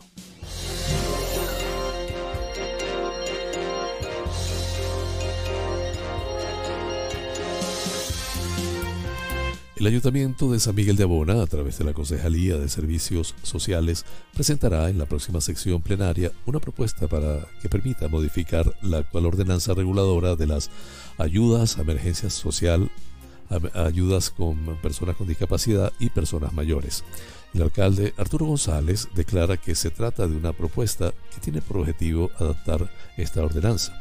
[9.76, 14.06] El Ayuntamiento de San Miguel de Abona, a través de la Concejalía de Servicios Sociales,
[14.34, 19.74] presentará en la próxima sección plenaria una propuesta para que permita modificar la actual ordenanza
[19.74, 20.72] reguladora de las
[21.18, 22.90] ayudas a emergencia social,
[23.74, 27.04] ayudas con personas con discapacidad y personas mayores.
[27.54, 32.32] El alcalde Arturo González declara que se trata de una propuesta que tiene por objetivo
[32.40, 33.94] adaptar esta ordenanza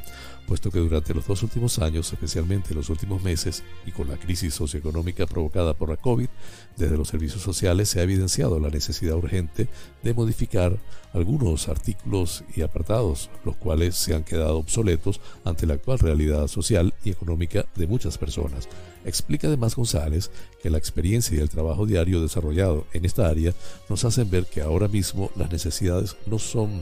[0.47, 4.55] puesto que durante los dos últimos años, especialmente los últimos meses, y con la crisis
[4.55, 6.29] socioeconómica provocada por la COVID,
[6.77, 9.69] desde los servicios sociales se ha evidenciado la necesidad urgente
[10.03, 10.79] de modificar
[11.13, 16.95] algunos artículos y apartados, los cuales se han quedado obsoletos ante la actual realidad social
[17.05, 18.69] y económica de muchas personas.
[19.05, 20.31] Explica además González
[20.63, 23.55] que la experiencia y el trabajo diario desarrollado en esta área
[23.89, 26.81] nos hacen ver que ahora mismo las necesidades no son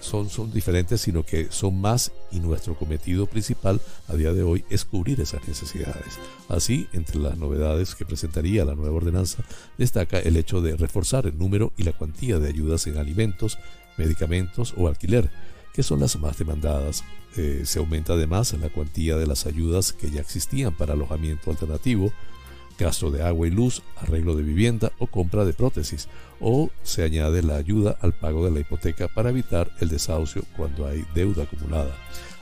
[0.00, 4.84] son, diferentes, sino que son más y nuestro cometido principal a día de hoy es
[4.84, 6.18] cubrir esas necesidades.
[6.48, 9.42] Así, entre las novedades que presentaría la nueva ordenanza,
[9.78, 13.58] destaca el hecho de reforzar el número y la cuantía de ayudas en alimentos,
[13.96, 15.30] medicamentos o alquiler,
[15.72, 17.04] que son las más demandadas.
[17.36, 22.12] Eh, se aumenta además la cuantía de las ayudas que ya existían para alojamiento alternativo,
[22.78, 26.08] gasto de agua y luz, arreglo de vivienda o compra de prótesis,
[26.40, 30.86] o se añade la ayuda al pago de la hipoteca para evitar el desahucio cuando
[30.86, 31.96] hay deuda acumulada.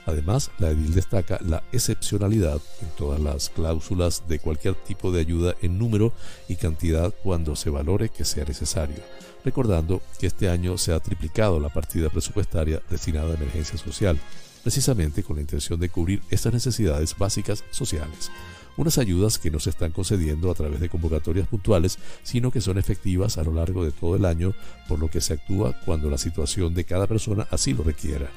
[0.07, 5.55] Además, la edil destaca la excepcionalidad en todas las cláusulas de cualquier tipo de ayuda
[5.63, 6.13] en número
[6.47, 8.99] y cantidad cuando se valore que sea necesario,
[9.45, 14.21] recordando que este año se ha triplicado la partida presupuestaria destinada a emergencia social,
[14.63, 18.31] precisamente con la intención de cubrir estas necesidades básicas sociales
[18.77, 22.79] unas ayudas que no se están concediendo a través de convocatorias puntuales, sino que son
[22.79, 24.55] efectivas a lo largo de todo el año,
[24.89, 28.31] por lo que se actúa cuando la situación de cada persona así lo requiera.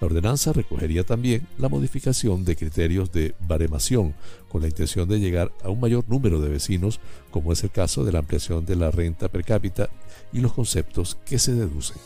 [0.00, 4.14] La ordenanza recogería también la modificación de criterios de baremación,
[4.48, 7.00] con la intención de llegar a un mayor número de vecinos,
[7.32, 9.90] como es el caso de la ampliación de la renta per cápita
[10.32, 11.96] y los conceptos que se deducen.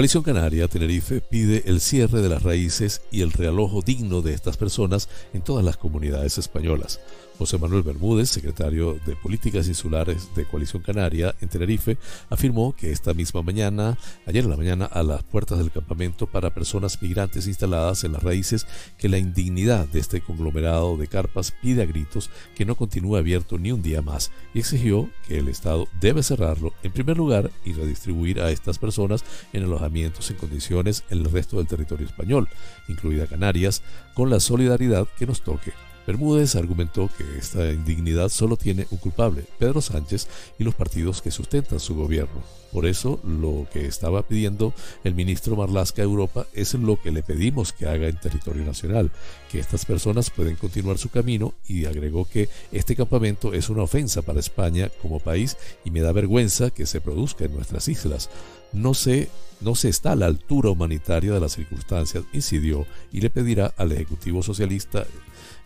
[0.00, 4.56] Coalición Canaria Tenerife pide el cierre de las raíces y el realojo digno de estas
[4.56, 7.00] personas en todas las comunidades españolas.
[7.40, 11.96] José Manuel Bermúdez, secretario de Políticas Insulares de Coalición Canaria en Tenerife,
[12.28, 16.52] afirmó que esta misma mañana, ayer en la mañana, a las puertas del campamento para
[16.52, 18.66] personas migrantes instaladas en las raíces,
[18.98, 23.56] que la indignidad de este conglomerado de carpas pide a gritos que no continúe abierto
[23.56, 27.72] ni un día más y exigió que el Estado debe cerrarlo en primer lugar y
[27.72, 29.24] redistribuir a estas personas
[29.54, 32.50] en alojamientos en condiciones en el resto del territorio español,
[32.86, 33.82] incluida Canarias,
[34.12, 35.72] con la solidaridad que nos toque.
[36.06, 40.28] Bermúdez argumentó que esta indignidad solo tiene un culpable, Pedro Sánchez
[40.58, 42.42] y los partidos que sustentan su gobierno.
[42.72, 44.72] Por eso, lo que estaba pidiendo
[45.02, 49.10] el ministro Marlasca a Europa es lo que le pedimos que haga en territorio nacional,
[49.50, 54.22] que estas personas pueden continuar su camino y agregó que este campamento es una ofensa
[54.22, 58.30] para España como país y me da vergüenza que se produzca en nuestras islas.
[58.72, 59.28] No se,
[59.60, 63.90] no se está a la altura humanitaria de las circunstancias, incidió, y le pedirá al
[63.90, 65.06] Ejecutivo Socialista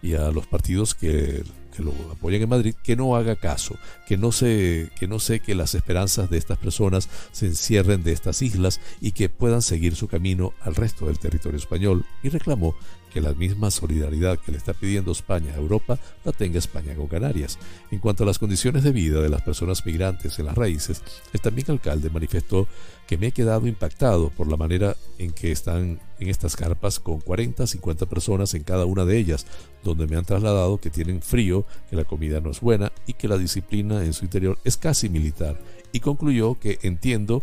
[0.02, 1.42] y a los partidos que,
[1.78, 5.56] lo apoyan en Madrid que no haga caso, que no, se, que no sé que
[5.56, 10.06] las esperanzas de estas personas se encierren de estas islas y que puedan seguir su
[10.06, 12.76] camino al resto del territorio español y reclamó
[13.14, 17.06] que la misma solidaridad que le está pidiendo España a Europa la tenga España con
[17.06, 17.60] Canarias.
[17.92, 21.00] En cuanto a las condiciones de vida de las personas migrantes en las raíces,
[21.32, 22.66] el también alcalde manifestó
[23.06, 27.20] que me he quedado impactado por la manera en que están en estas carpas con
[27.20, 29.46] 40, 50 personas en cada una de ellas,
[29.82, 33.28] donde me han trasladado que tienen frío, que la comida no es buena y que
[33.28, 35.58] la disciplina en su interior es casi militar.
[35.92, 37.42] Y concluyó que entiendo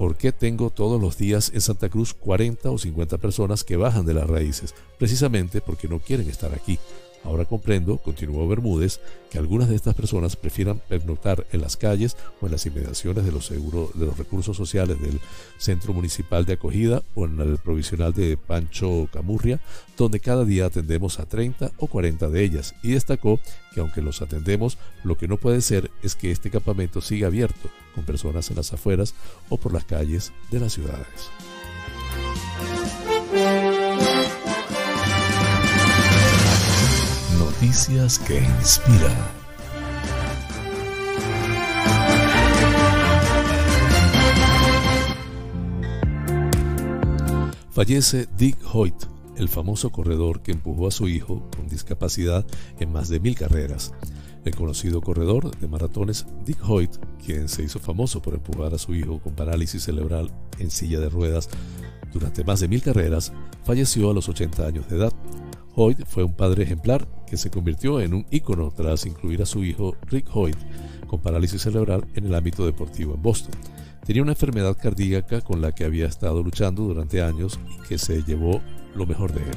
[0.00, 4.06] ¿Por qué tengo todos los días en Santa Cruz 40 o 50 personas que bajan
[4.06, 4.74] de las raíces?
[4.98, 6.78] Precisamente porque no quieren estar aquí.
[7.22, 9.00] Ahora comprendo, continuó Bermúdez,
[9.30, 13.32] que algunas de estas personas prefieran pernoctar en las calles o en las inmediaciones de
[13.32, 15.20] los, de los recursos sociales del
[15.58, 19.60] Centro Municipal de Acogida o en el provisional de Pancho Camurria,
[19.98, 23.38] donde cada día atendemos a 30 o 40 de ellas, y destacó
[23.74, 27.70] que aunque los atendemos, lo que no puede ser es que este campamento siga abierto,
[27.94, 29.14] con personas en las afueras
[29.50, 31.30] o por las calles de las ciudades.
[37.60, 39.34] Noticias que inspira.
[47.70, 48.94] Fallece Dick Hoyt,
[49.36, 52.46] el famoso corredor que empujó a su hijo con discapacidad
[52.78, 53.92] en más de mil carreras.
[54.46, 58.94] El conocido corredor de maratones Dick Hoyt, quien se hizo famoso por empujar a su
[58.94, 61.50] hijo con parálisis cerebral en silla de ruedas
[62.10, 63.34] durante más de mil carreras,
[63.64, 65.12] falleció a los 80 años de edad.
[65.74, 69.64] Hoyt fue un padre ejemplar que se convirtió en un ícono tras incluir a su
[69.64, 70.58] hijo Rick Hoyt
[71.06, 73.54] con parálisis cerebral en el ámbito deportivo en Boston.
[74.04, 78.22] Tenía una enfermedad cardíaca con la que había estado luchando durante años y que se
[78.24, 78.60] llevó
[78.96, 79.56] lo mejor de él.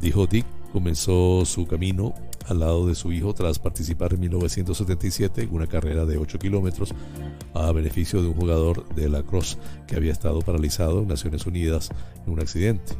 [0.00, 2.14] Dijo Dick, comenzó su camino
[2.46, 6.94] al lado de su hijo tras participar en 1977 en una carrera de 8 kilómetros
[7.54, 9.58] a beneficio de un jugador de la Cross
[9.88, 11.90] que había estado paralizado en Naciones Unidas
[12.24, 12.92] en un accidente.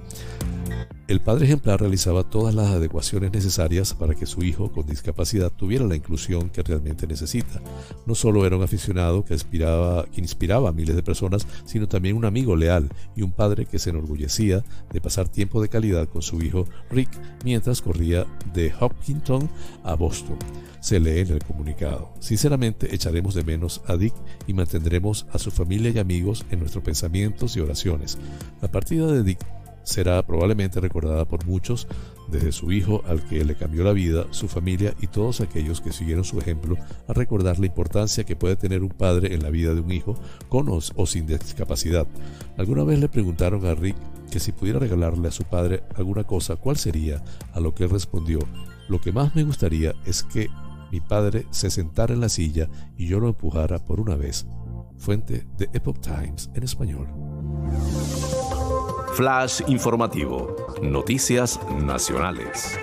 [1.09, 5.87] El padre ejemplar realizaba todas las adecuaciones necesarias para que su hijo con discapacidad tuviera
[5.87, 7.63] la inclusión que realmente necesita.
[8.05, 12.57] No solo era un aficionado que inspiraba, a miles de personas, sino también un amigo
[12.57, 14.63] leal y un padre que se enorgullecía
[14.93, 17.11] de pasar tiempo de calidad con su hijo Rick
[17.43, 19.49] mientras corría de Hopkinton
[19.85, 20.37] a Boston.
[20.81, 22.13] Se lee en el comunicado.
[22.21, 24.15] Sinceramente echaremos de menos a Dick
[24.47, 28.19] y mantendremos a su familia y amigos en nuestros pensamientos y oraciones.
[28.63, 29.45] La partida de Dick
[29.89, 31.89] será probablemente recordada por muchos,
[32.31, 35.93] desde su hijo al que le cambió la vida, su familia y todos aquellos que
[35.93, 36.77] siguieron su ejemplo,
[37.07, 40.15] a recordar la importancia que puede tener un padre en la vida de un hijo
[40.51, 42.07] con o, sin discapacidad.
[42.59, 43.97] Alguna vez le preguntaron a Rick
[44.31, 47.23] que si pudiera regalarle a su padre alguna cosa, ¿cuál sería?
[47.55, 48.41] A lo que él respondió,
[48.89, 50.49] lo que más me gustaría es que
[50.91, 54.47] mi padre se sentara en la silla y yo lo empujara por una vez.
[54.97, 57.09] Fuente de Epoch Times en español.
[59.15, 60.57] Flash informativo.
[60.83, 62.79] Noticias nacionales.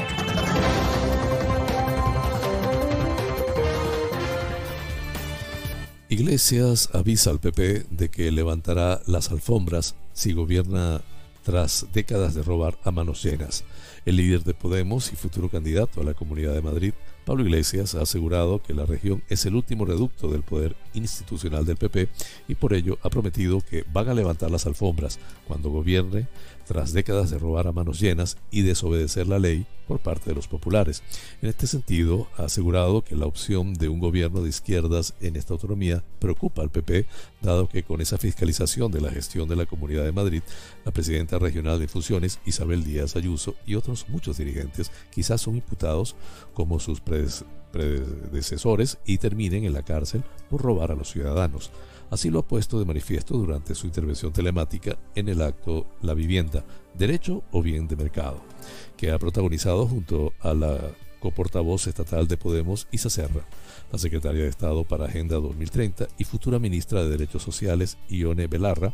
[6.10, 11.02] Iglesias avisa al PP de que levantará las alfombras si gobierna
[11.44, 13.64] tras décadas de robar a manos llenas.
[14.06, 16.94] El líder de Podemos y futuro candidato a la Comunidad de Madrid
[17.26, 21.76] Pablo Iglesias ha asegurado que la región es el último reducto del poder institucional del
[21.76, 22.08] PP
[22.48, 26.28] y por ello ha prometido que van a levantar las alfombras cuando gobierne
[26.68, 30.48] tras décadas de robar a manos llenas y desobedecer la ley por parte de los
[30.48, 31.04] populares.
[31.42, 35.54] En este sentido, ha asegurado que la opción de un gobierno de izquierdas en esta
[35.54, 37.06] autonomía preocupa al PP,
[37.42, 40.42] dado que con esa fiscalización de la gestión de la Comunidad de Madrid,
[40.84, 46.16] la presidenta regional de funciones, Isabel Díaz Ayuso, y otros muchos dirigentes quizás son imputados
[46.54, 51.72] como sus predecesores y terminen en la cárcel por robar a los ciudadanos.
[52.10, 56.64] Así lo ha puesto de manifiesto durante su intervención telemática en el acto La vivienda,
[56.94, 58.42] derecho o bien de mercado,
[58.96, 60.80] que ha protagonizado junto a la
[61.20, 63.42] coportavoz estatal de Podemos, Isa Serra,
[63.92, 68.94] la secretaria de Estado para Agenda 2030 y futura ministra de Derechos Sociales, Ione Belarra,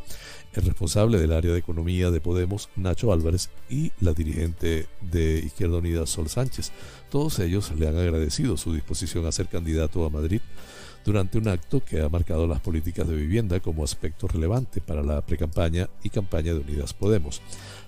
[0.54, 5.80] el responsable del área de Economía de Podemos, Nacho Álvarez, y la dirigente de Izquierda
[5.80, 6.72] Unida, Sol Sánchez.
[7.10, 10.40] Todos ellos le han agradecido su disposición a ser candidato a Madrid
[11.06, 15.22] durante un acto que ha marcado las políticas de vivienda como aspecto relevante para la
[15.26, 17.42] precampaña y campaña de Unidas Podemos.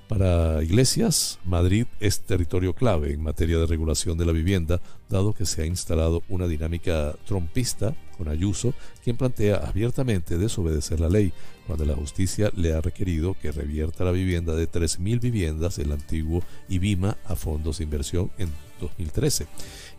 [0.07, 5.45] Para Iglesias, Madrid es territorio clave en materia de regulación de la vivienda, dado que
[5.45, 11.33] se ha instalado una dinámica trompista con Ayuso, quien plantea abiertamente desobedecer la ley,
[11.65, 16.43] cuando la justicia le ha requerido que revierta la vivienda de 3.000 viviendas del antiguo
[16.67, 18.49] IBIMA a fondos de inversión en
[18.83, 19.47] 2013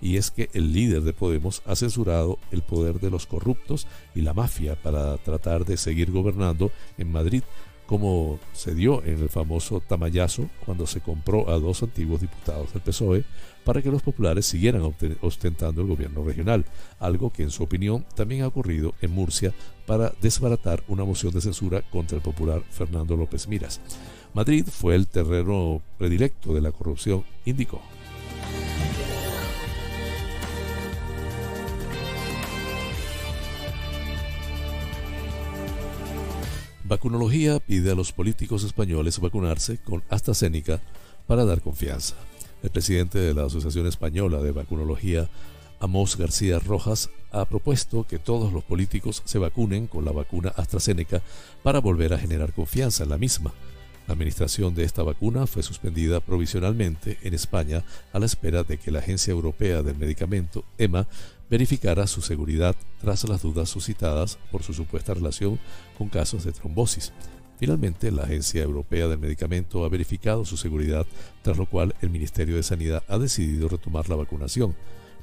[0.00, 4.20] y es que el líder de Podemos ha censurado el poder de los corruptos y
[4.20, 7.42] la mafia para tratar de seguir gobernando en Madrid,
[7.86, 12.82] como se dio en el famoso Tamayazo cuando se compró a dos antiguos diputados del
[12.82, 13.24] PSOE
[13.64, 16.64] para que los populares siguieran ostentando el gobierno regional,
[16.98, 19.54] algo que en su opinión también ha ocurrido en Murcia
[19.86, 23.80] para desbaratar una moción de censura contra el popular Fernando López Miras.
[24.34, 27.80] Madrid fue el terreno predilecto de la corrupción, indicó.
[36.86, 40.82] Vacunología pide a los políticos españoles vacunarse con AstraZeneca
[41.26, 42.14] para dar confianza.
[42.62, 45.30] El presidente de la Asociación Española de Vacunología,
[45.80, 51.22] Amos García Rojas, ha propuesto que todos los políticos se vacunen con la vacuna AstraZeneca
[51.62, 53.54] para volver a generar confianza en la misma.
[54.06, 57.82] La administración de esta vacuna fue suspendida provisionalmente en España
[58.12, 61.08] a la espera de que la Agencia Europea del Medicamento, EMA,
[61.54, 65.60] verificara su seguridad tras las dudas suscitadas por su supuesta relación
[65.96, 67.12] con casos de trombosis.
[67.60, 71.06] Finalmente, la Agencia Europea del Medicamento ha verificado su seguridad,
[71.42, 74.74] tras lo cual el Ministerio de Sanidad ha decidido retomar la vacunación.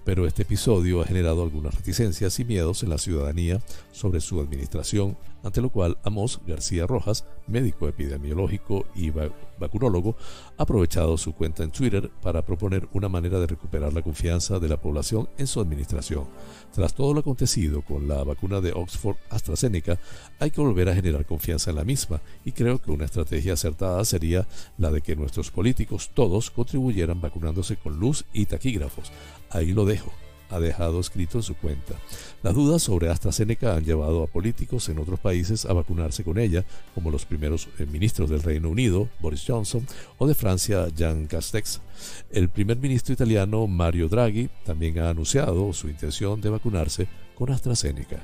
[0.05, 3.61] Pero este episodio ha generado algunas reticencias y miedos en la ciudadanía
[3.91, 9.11] sobre su administración, ante lo cual Amos García Rojas, médico epidemiológico y
[9.59, 10.15] vacunólogo,
[10.57, 14.69] ha aprovechado su cuenta en Twitter para proponer una manera de recuperar la confianza de
[14.69, 16.25] la población en su administración.
[16.73, 19.99] Tras todo lo acontecido con la vacuna de Oxford AstraZeneca,
[20.39, 24.03] hay que volver a generar confianza en la misma y creo que una estrategia acertada
[24.05, 29.11] sería la de que nuestros políticos todos contribuyeran vacunándose con luz y taquígrafos.
[29.49, 30.11] Ahí lo dejo
[30.51, 31.95] ha dejado escrito en su cuenta.
[32.43, 36.63] Las dudas sobre AstraZeneca han llevado a políticos en otros países a vacunarse con ella,
[36.93, 39.87] como los primeros eh, ministros del Reino Unido, Boris Johnson,
[40.17, 41.81] o de Francia, Jean Castex.
[42.29, 48.19] El primer ministro italiano, Mario Draghi, también ha anunciado su intención de vacunarse con AstraZeneca.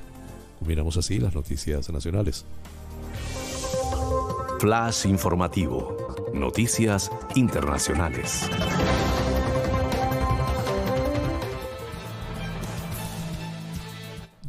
[0.58, 2.44] Combinamos así las noticias nacionales.
[4.58, 5.96] Flash informativo.
[6.34, 8.48] Noticias internacionales.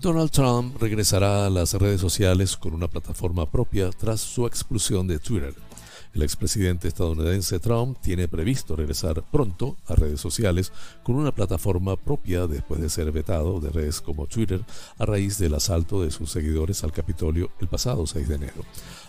[0.02, 5.20] Donald Trump regresará a las redes sociales con una plataforma propia tras su expulsión de
[5.20, 5.54] Twitter.
[6.14, 10.72] El expresidente estadounidense Trump tiene previsto regresar pronto a redes sociales
[11.04, 14.64] con una plataforma propia después de ser vetado de redes como Twitter
[14.98, 18.64] a raíz del asalto de sus seguidores al Capitolio el pasado 6 de enero.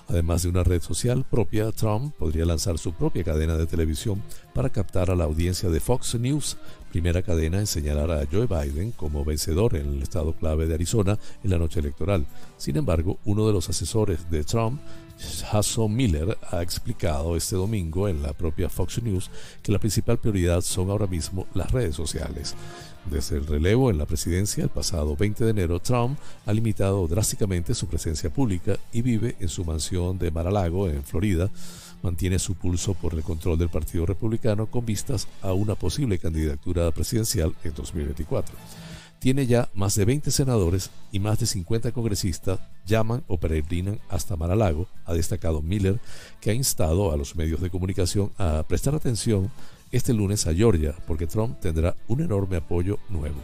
[0.08, 4.20] Además de una red social propia, Trump podría lanzar su propia cadena de televisión
[4.52, 6.56] para captar a la audiencia de Fox News,
[6.90, 11.18] primera cadena en señalar a Joe Biden como vencedor en el estado clave de Arizona
[11.42, 12.26] en la noche electoral.
[12.58, 14.80] Sin embargo, uno de los asesores de Trump,
[15.50, 19.30] Hassan Miller, ha explicado este domingo en la propia Fox News
[19.62, 22.54] que la principal prioridad son ahora mismo las redes sociales.
[23.06, 27.74] Desde el relevo en la presidencia el pasado 20 de enero, Trump ha limitado drásticamente
[27.74, 31.50] su presencia pública y vive en su mansión de Mar-a-Lago, en Florida.
[32.02, 36.90] Mantiene su pulso por el control del Partido Republicano con vistas a una posible candidatura
[36.92, 38.54] presidencial en 2024.
[39.18, 44.36] Tiene ya más de 20 senadores y más de 50 congresistas llaman o peregrinan hasta
[44.36, 46.00] Mar-a-Lago, ha destacado Miller,
[46.40, 49.50] que ha instado a los medios de comunicación a prestar atención
[49.90, 53.40] este lunes a Georgia, porque Trump tendrá un enorme apoyo nuevo.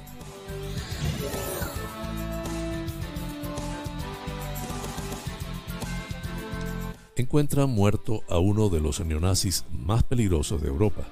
[7.16, 11.02] Encuentran muerto a uno de los neonazis más peligrosos de Europa.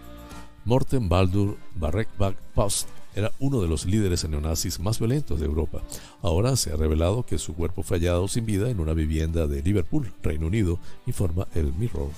[0.66, 5.82] Morten Baldur Barrekbak Post era uno de los líderes neonazis más violentos de Europa.
[6.20, 9.62] Ahora se ha revelado que su cuerpo fue hallado sin vida en una vivienda de
[9.62, 12.10] Liverpool, Reino Unido, informa el Mirror.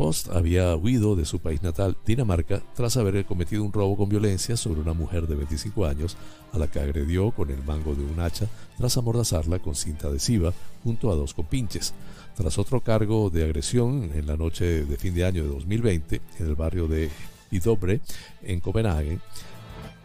[0.00, 4.56] Post había huido de su país natal, Dinamarca, tras haber cometido un robo con violencia
[4.56, 6.16] sobre una mujer de 25 años,
[6.54, 8.46] a la que agredió con el mango de un hacha
[8.78, 11.92] tras amordazarla con cinta adhesiva junto a dos compinches.
[12.34, 16.46] Tras otro cargo de agresión en la noche de fin de año de 2020 en
[16.46, 17.10] el barrio de
[17.50, 18.00] Idobre,
[18.42, 19.18] en Copenhague,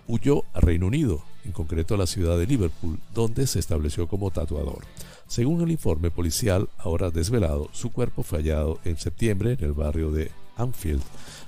[0.10, 4.30] huyó a Reino Unido, en concreto a la ciudad de Liverpool, donde se estableció como
[4.30, 4.84] tatuador.
[5.28, 10.12] Según el informe policial, ahora desvelado, su cuerpo fue hallado en septiembre en el barrio
[10.12, 11.02] de Anfield.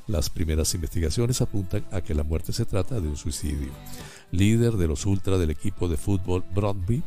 [0.08, 3.70] Las primeras investigaciones apuntan a que la muerte se trata de un suicidio.
[4.32, 7.04] Líder de los ultra del equipo de fútbol Brondby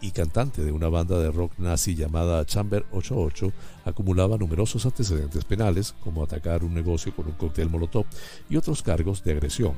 [0.00, 3.52] y cantante de una banda de rock nazi llamada Chamber 88,
[3.84, 8.04] acumulaba numerosos antecedentes penales, como atacar un negocio con un cóctel molotov
[8.50, 9.74] y otros cargos de agresión.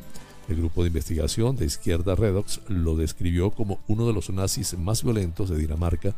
[0.48, 5.02] El grupo de investigación de izquierda Redox lo describió como uno de los nazis más
[5.02, 6.14] violentos de Dinamarca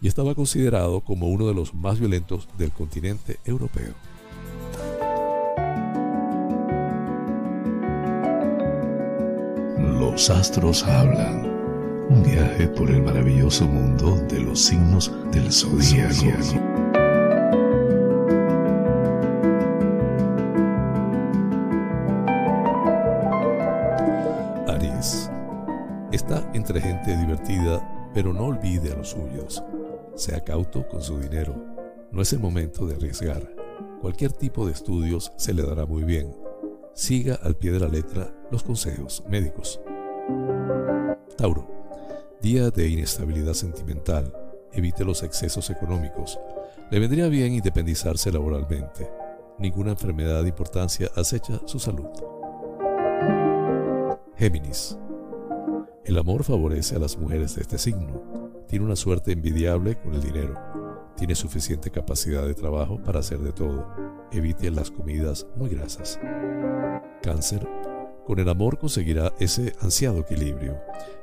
[0.00, 3.94] y estaba considerado como uno de los más violentos del continente europeo.
[9.98, 11.50] Los astros hablan.
[12.10, 16.81] Un viaje por el maravilloso mundo de los signos del zodiaco.
[26.72, 29.62] Entre gente divertida, pero no olvide a los suyos.
[30.14, 31.54] Sea cauto con su dinero.
[32.10, 33.46] No es el momento de arriesgar.
[34.00, 36.34] Cualquier tipo de estudios se le dará muy bien.
[36.94, 39.80] Siga al pie de la letra los consejos médicos.
[41.36, 41.68] Tauro.
[42.40, 44.32] Día de inestabilidad sentimental.
[44.72, 46.40] Evite los excesos económicos.
[46.90, 49.10] Le vendría bien independizarse laboralmente.
[49.58, 52.08] Ninguna enfermedad de importancia acecha su salud.
[54.36, 54.96] Géminis.
[56.04, 58.64] El amor favorece a las mujeres de este signo.
[58.66, 60.58] Tiene una suerte envidiable con el dinero.
[61.16, 63.86] Tiene suficiente capacidad de trabajo para hacer de todo.
[64.32, 66.18] Evite las comidas muy grasas.
[67.22, 67.68] Cáncer.
[68.26, 70.76] Con el amor conseguirá ese ansiado equilibrio.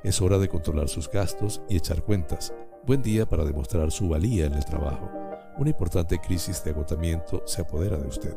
[0.04, 2.54] Es hora de controlar sus gastos y echar cuentas.
[2.86, 5.10] Buen día para demostrar su valía en el trabajo.
[5.58, 8.36] Una importante crisis de agotamiento se apodera de usted.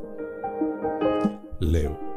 [1.61, 2.12] Leo.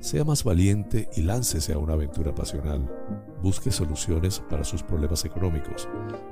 [0.00, 2.90] Sea más valiente y láncese a una aventura pasional.
[3.42, 5.88] Busque soluciones para sus problemas económicos.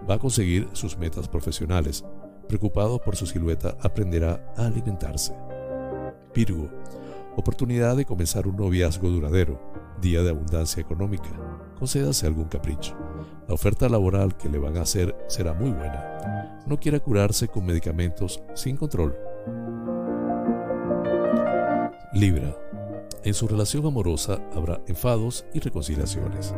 [0.09, 2.05] Va a conseguir sus metas profesionales.
[2.49, 5.35] Preocupado por su silueta, aprenderá a alimentarse.
[6.35, 6.69] Virgo.
[7.37, 9.61] Oportunidad de comenzar un noviazgo duradero.
[10.01, 11.31] Día de abundancia económica.
[11.79, 12.97] Concédase algún capricho.
[13.49, 16.63] La oferta laboral que le van a hacer será muy buena.
[16.67, 19.17] No quiera curarse con medicamentos sin control.
[22.13, 22.62] Libra.
[23.25, 26.53] En su relación amorosa habrá enfados y reconciliaciones.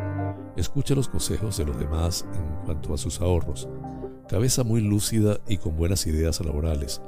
[0.57, 3.69] Escucha los consejos de los demás en cuanto a sus ahorros.
[4.29, 7.03] Cabeza muy lúcida y con buenas ideas laborales.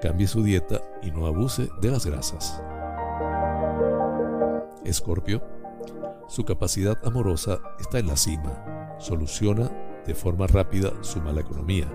[0.00, 2.62] Cambie su dieta y no abuse de las grasas.
[4.84, 5.42] Escorpio.
[6.28, 8.96] Su capacidad amorosa está en la cima.
[9.00, 9.72] Soluciona
[10.06, 11.88] de forma rápida su mala economía.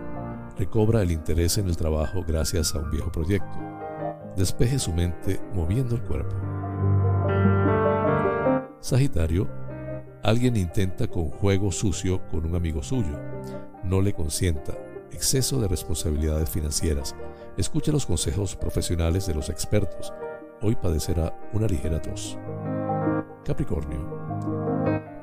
[0.58, 3.58] Recobra el interés en el trabajo gracias a un viejo proyecto.
[4.36, 6.36] Despeje su mente moviendo el cuerpo.
[8.86, 9.50] Sagitario,
[10.22, 13.20] alguien intenta con juego sucio con un amigo suyo.
[13.84, 14.78] No le consienta.
[15.12, 17.16] Exceso de responsabilidades financieras.
[17.58, 20.14] Escuche los consejos profesionales de los expertos.
[20.62, 22.38] Hoy padecerá una ligera tos.
[23.44, 24.02] Capricornio.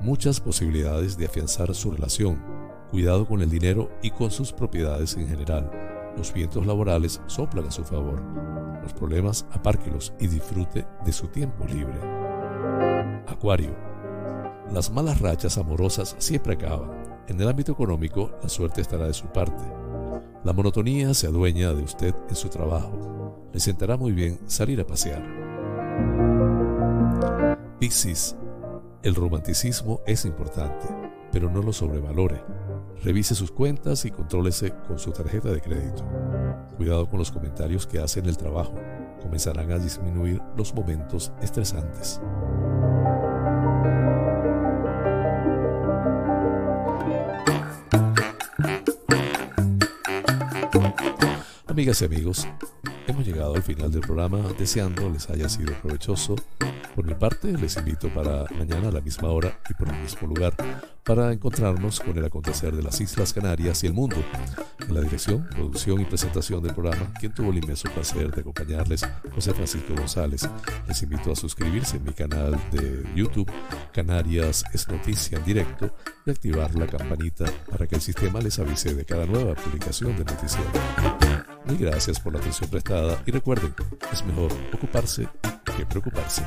[0.01, 2.43] Muchas posibilidades de afianzar su relación.
[2.91, 5.71] Cuidado con el dinero y con sus propiedades en general.
[6.17, 8.21] Los vientos laborales soplan a su favor.
[8.83, 12.91] Los problemas apárquelos y disfrute de su tiempo libre.
[13.27, 13.75] Acuario.
[14.73, 16.91] Las malas rachas amorosas siempre acaban.
[17.29, 19.62] En el ámbito económico, la suerte estará de su parte.
[20.45, 23.49] La monotonía se adueña de usted en su trabajo.
[23.53, 25.23] Le sentará muy bien salir a pasear.
[27.79, 28.37] Piscis.
[29.03, 30.87] El romanticismo es importante,
[31.33, 32.43] pero no lo sobrevalore.
[33.03, 36.05] Revise sus cuentas y contrólese con su tarjeta de crédito.
[36.77, 38.75] Cuidado con los comentarios que hace en el trabajo.
[39.20, 42.20] Comenzarán a disminuir los momentos estresantes.
[51.83, 52.49] Amigas y amigos,
[53.09, 56.37] hemos llegado al final del programa deseando les haya sido provechoso.
[56.95, 60.28] Por mi parte, les invito para mañana a la misma hora y por el mismo
[60.28, 60.55] lugar
[61.03, 64.14] para encontrarnos con el acontecer de las Islas Canarias y el mundo.
[64.78, 69.05] En la dirección, producción y presentación del programa, quien tuvo el inmenso placer de acompañarles,
[69.35, 70.49] José Francisco González.
[70.87, 73.51] Les invito a suscribirse en mi canal de YouTube,
[73.93, 75.93] Canarias es Noticia en Directo,
[76.26, 80.24] y activar la campanita para que el sistema les avise de cada nueva publicación de
[80.24, 80.70] noticiero.
[81.65, 83.75] Mil gracias por la atención prestada y recuerden,
[84.13, 85.29] es mejor ocuparse
[85.77, 86.43] que preocuparse.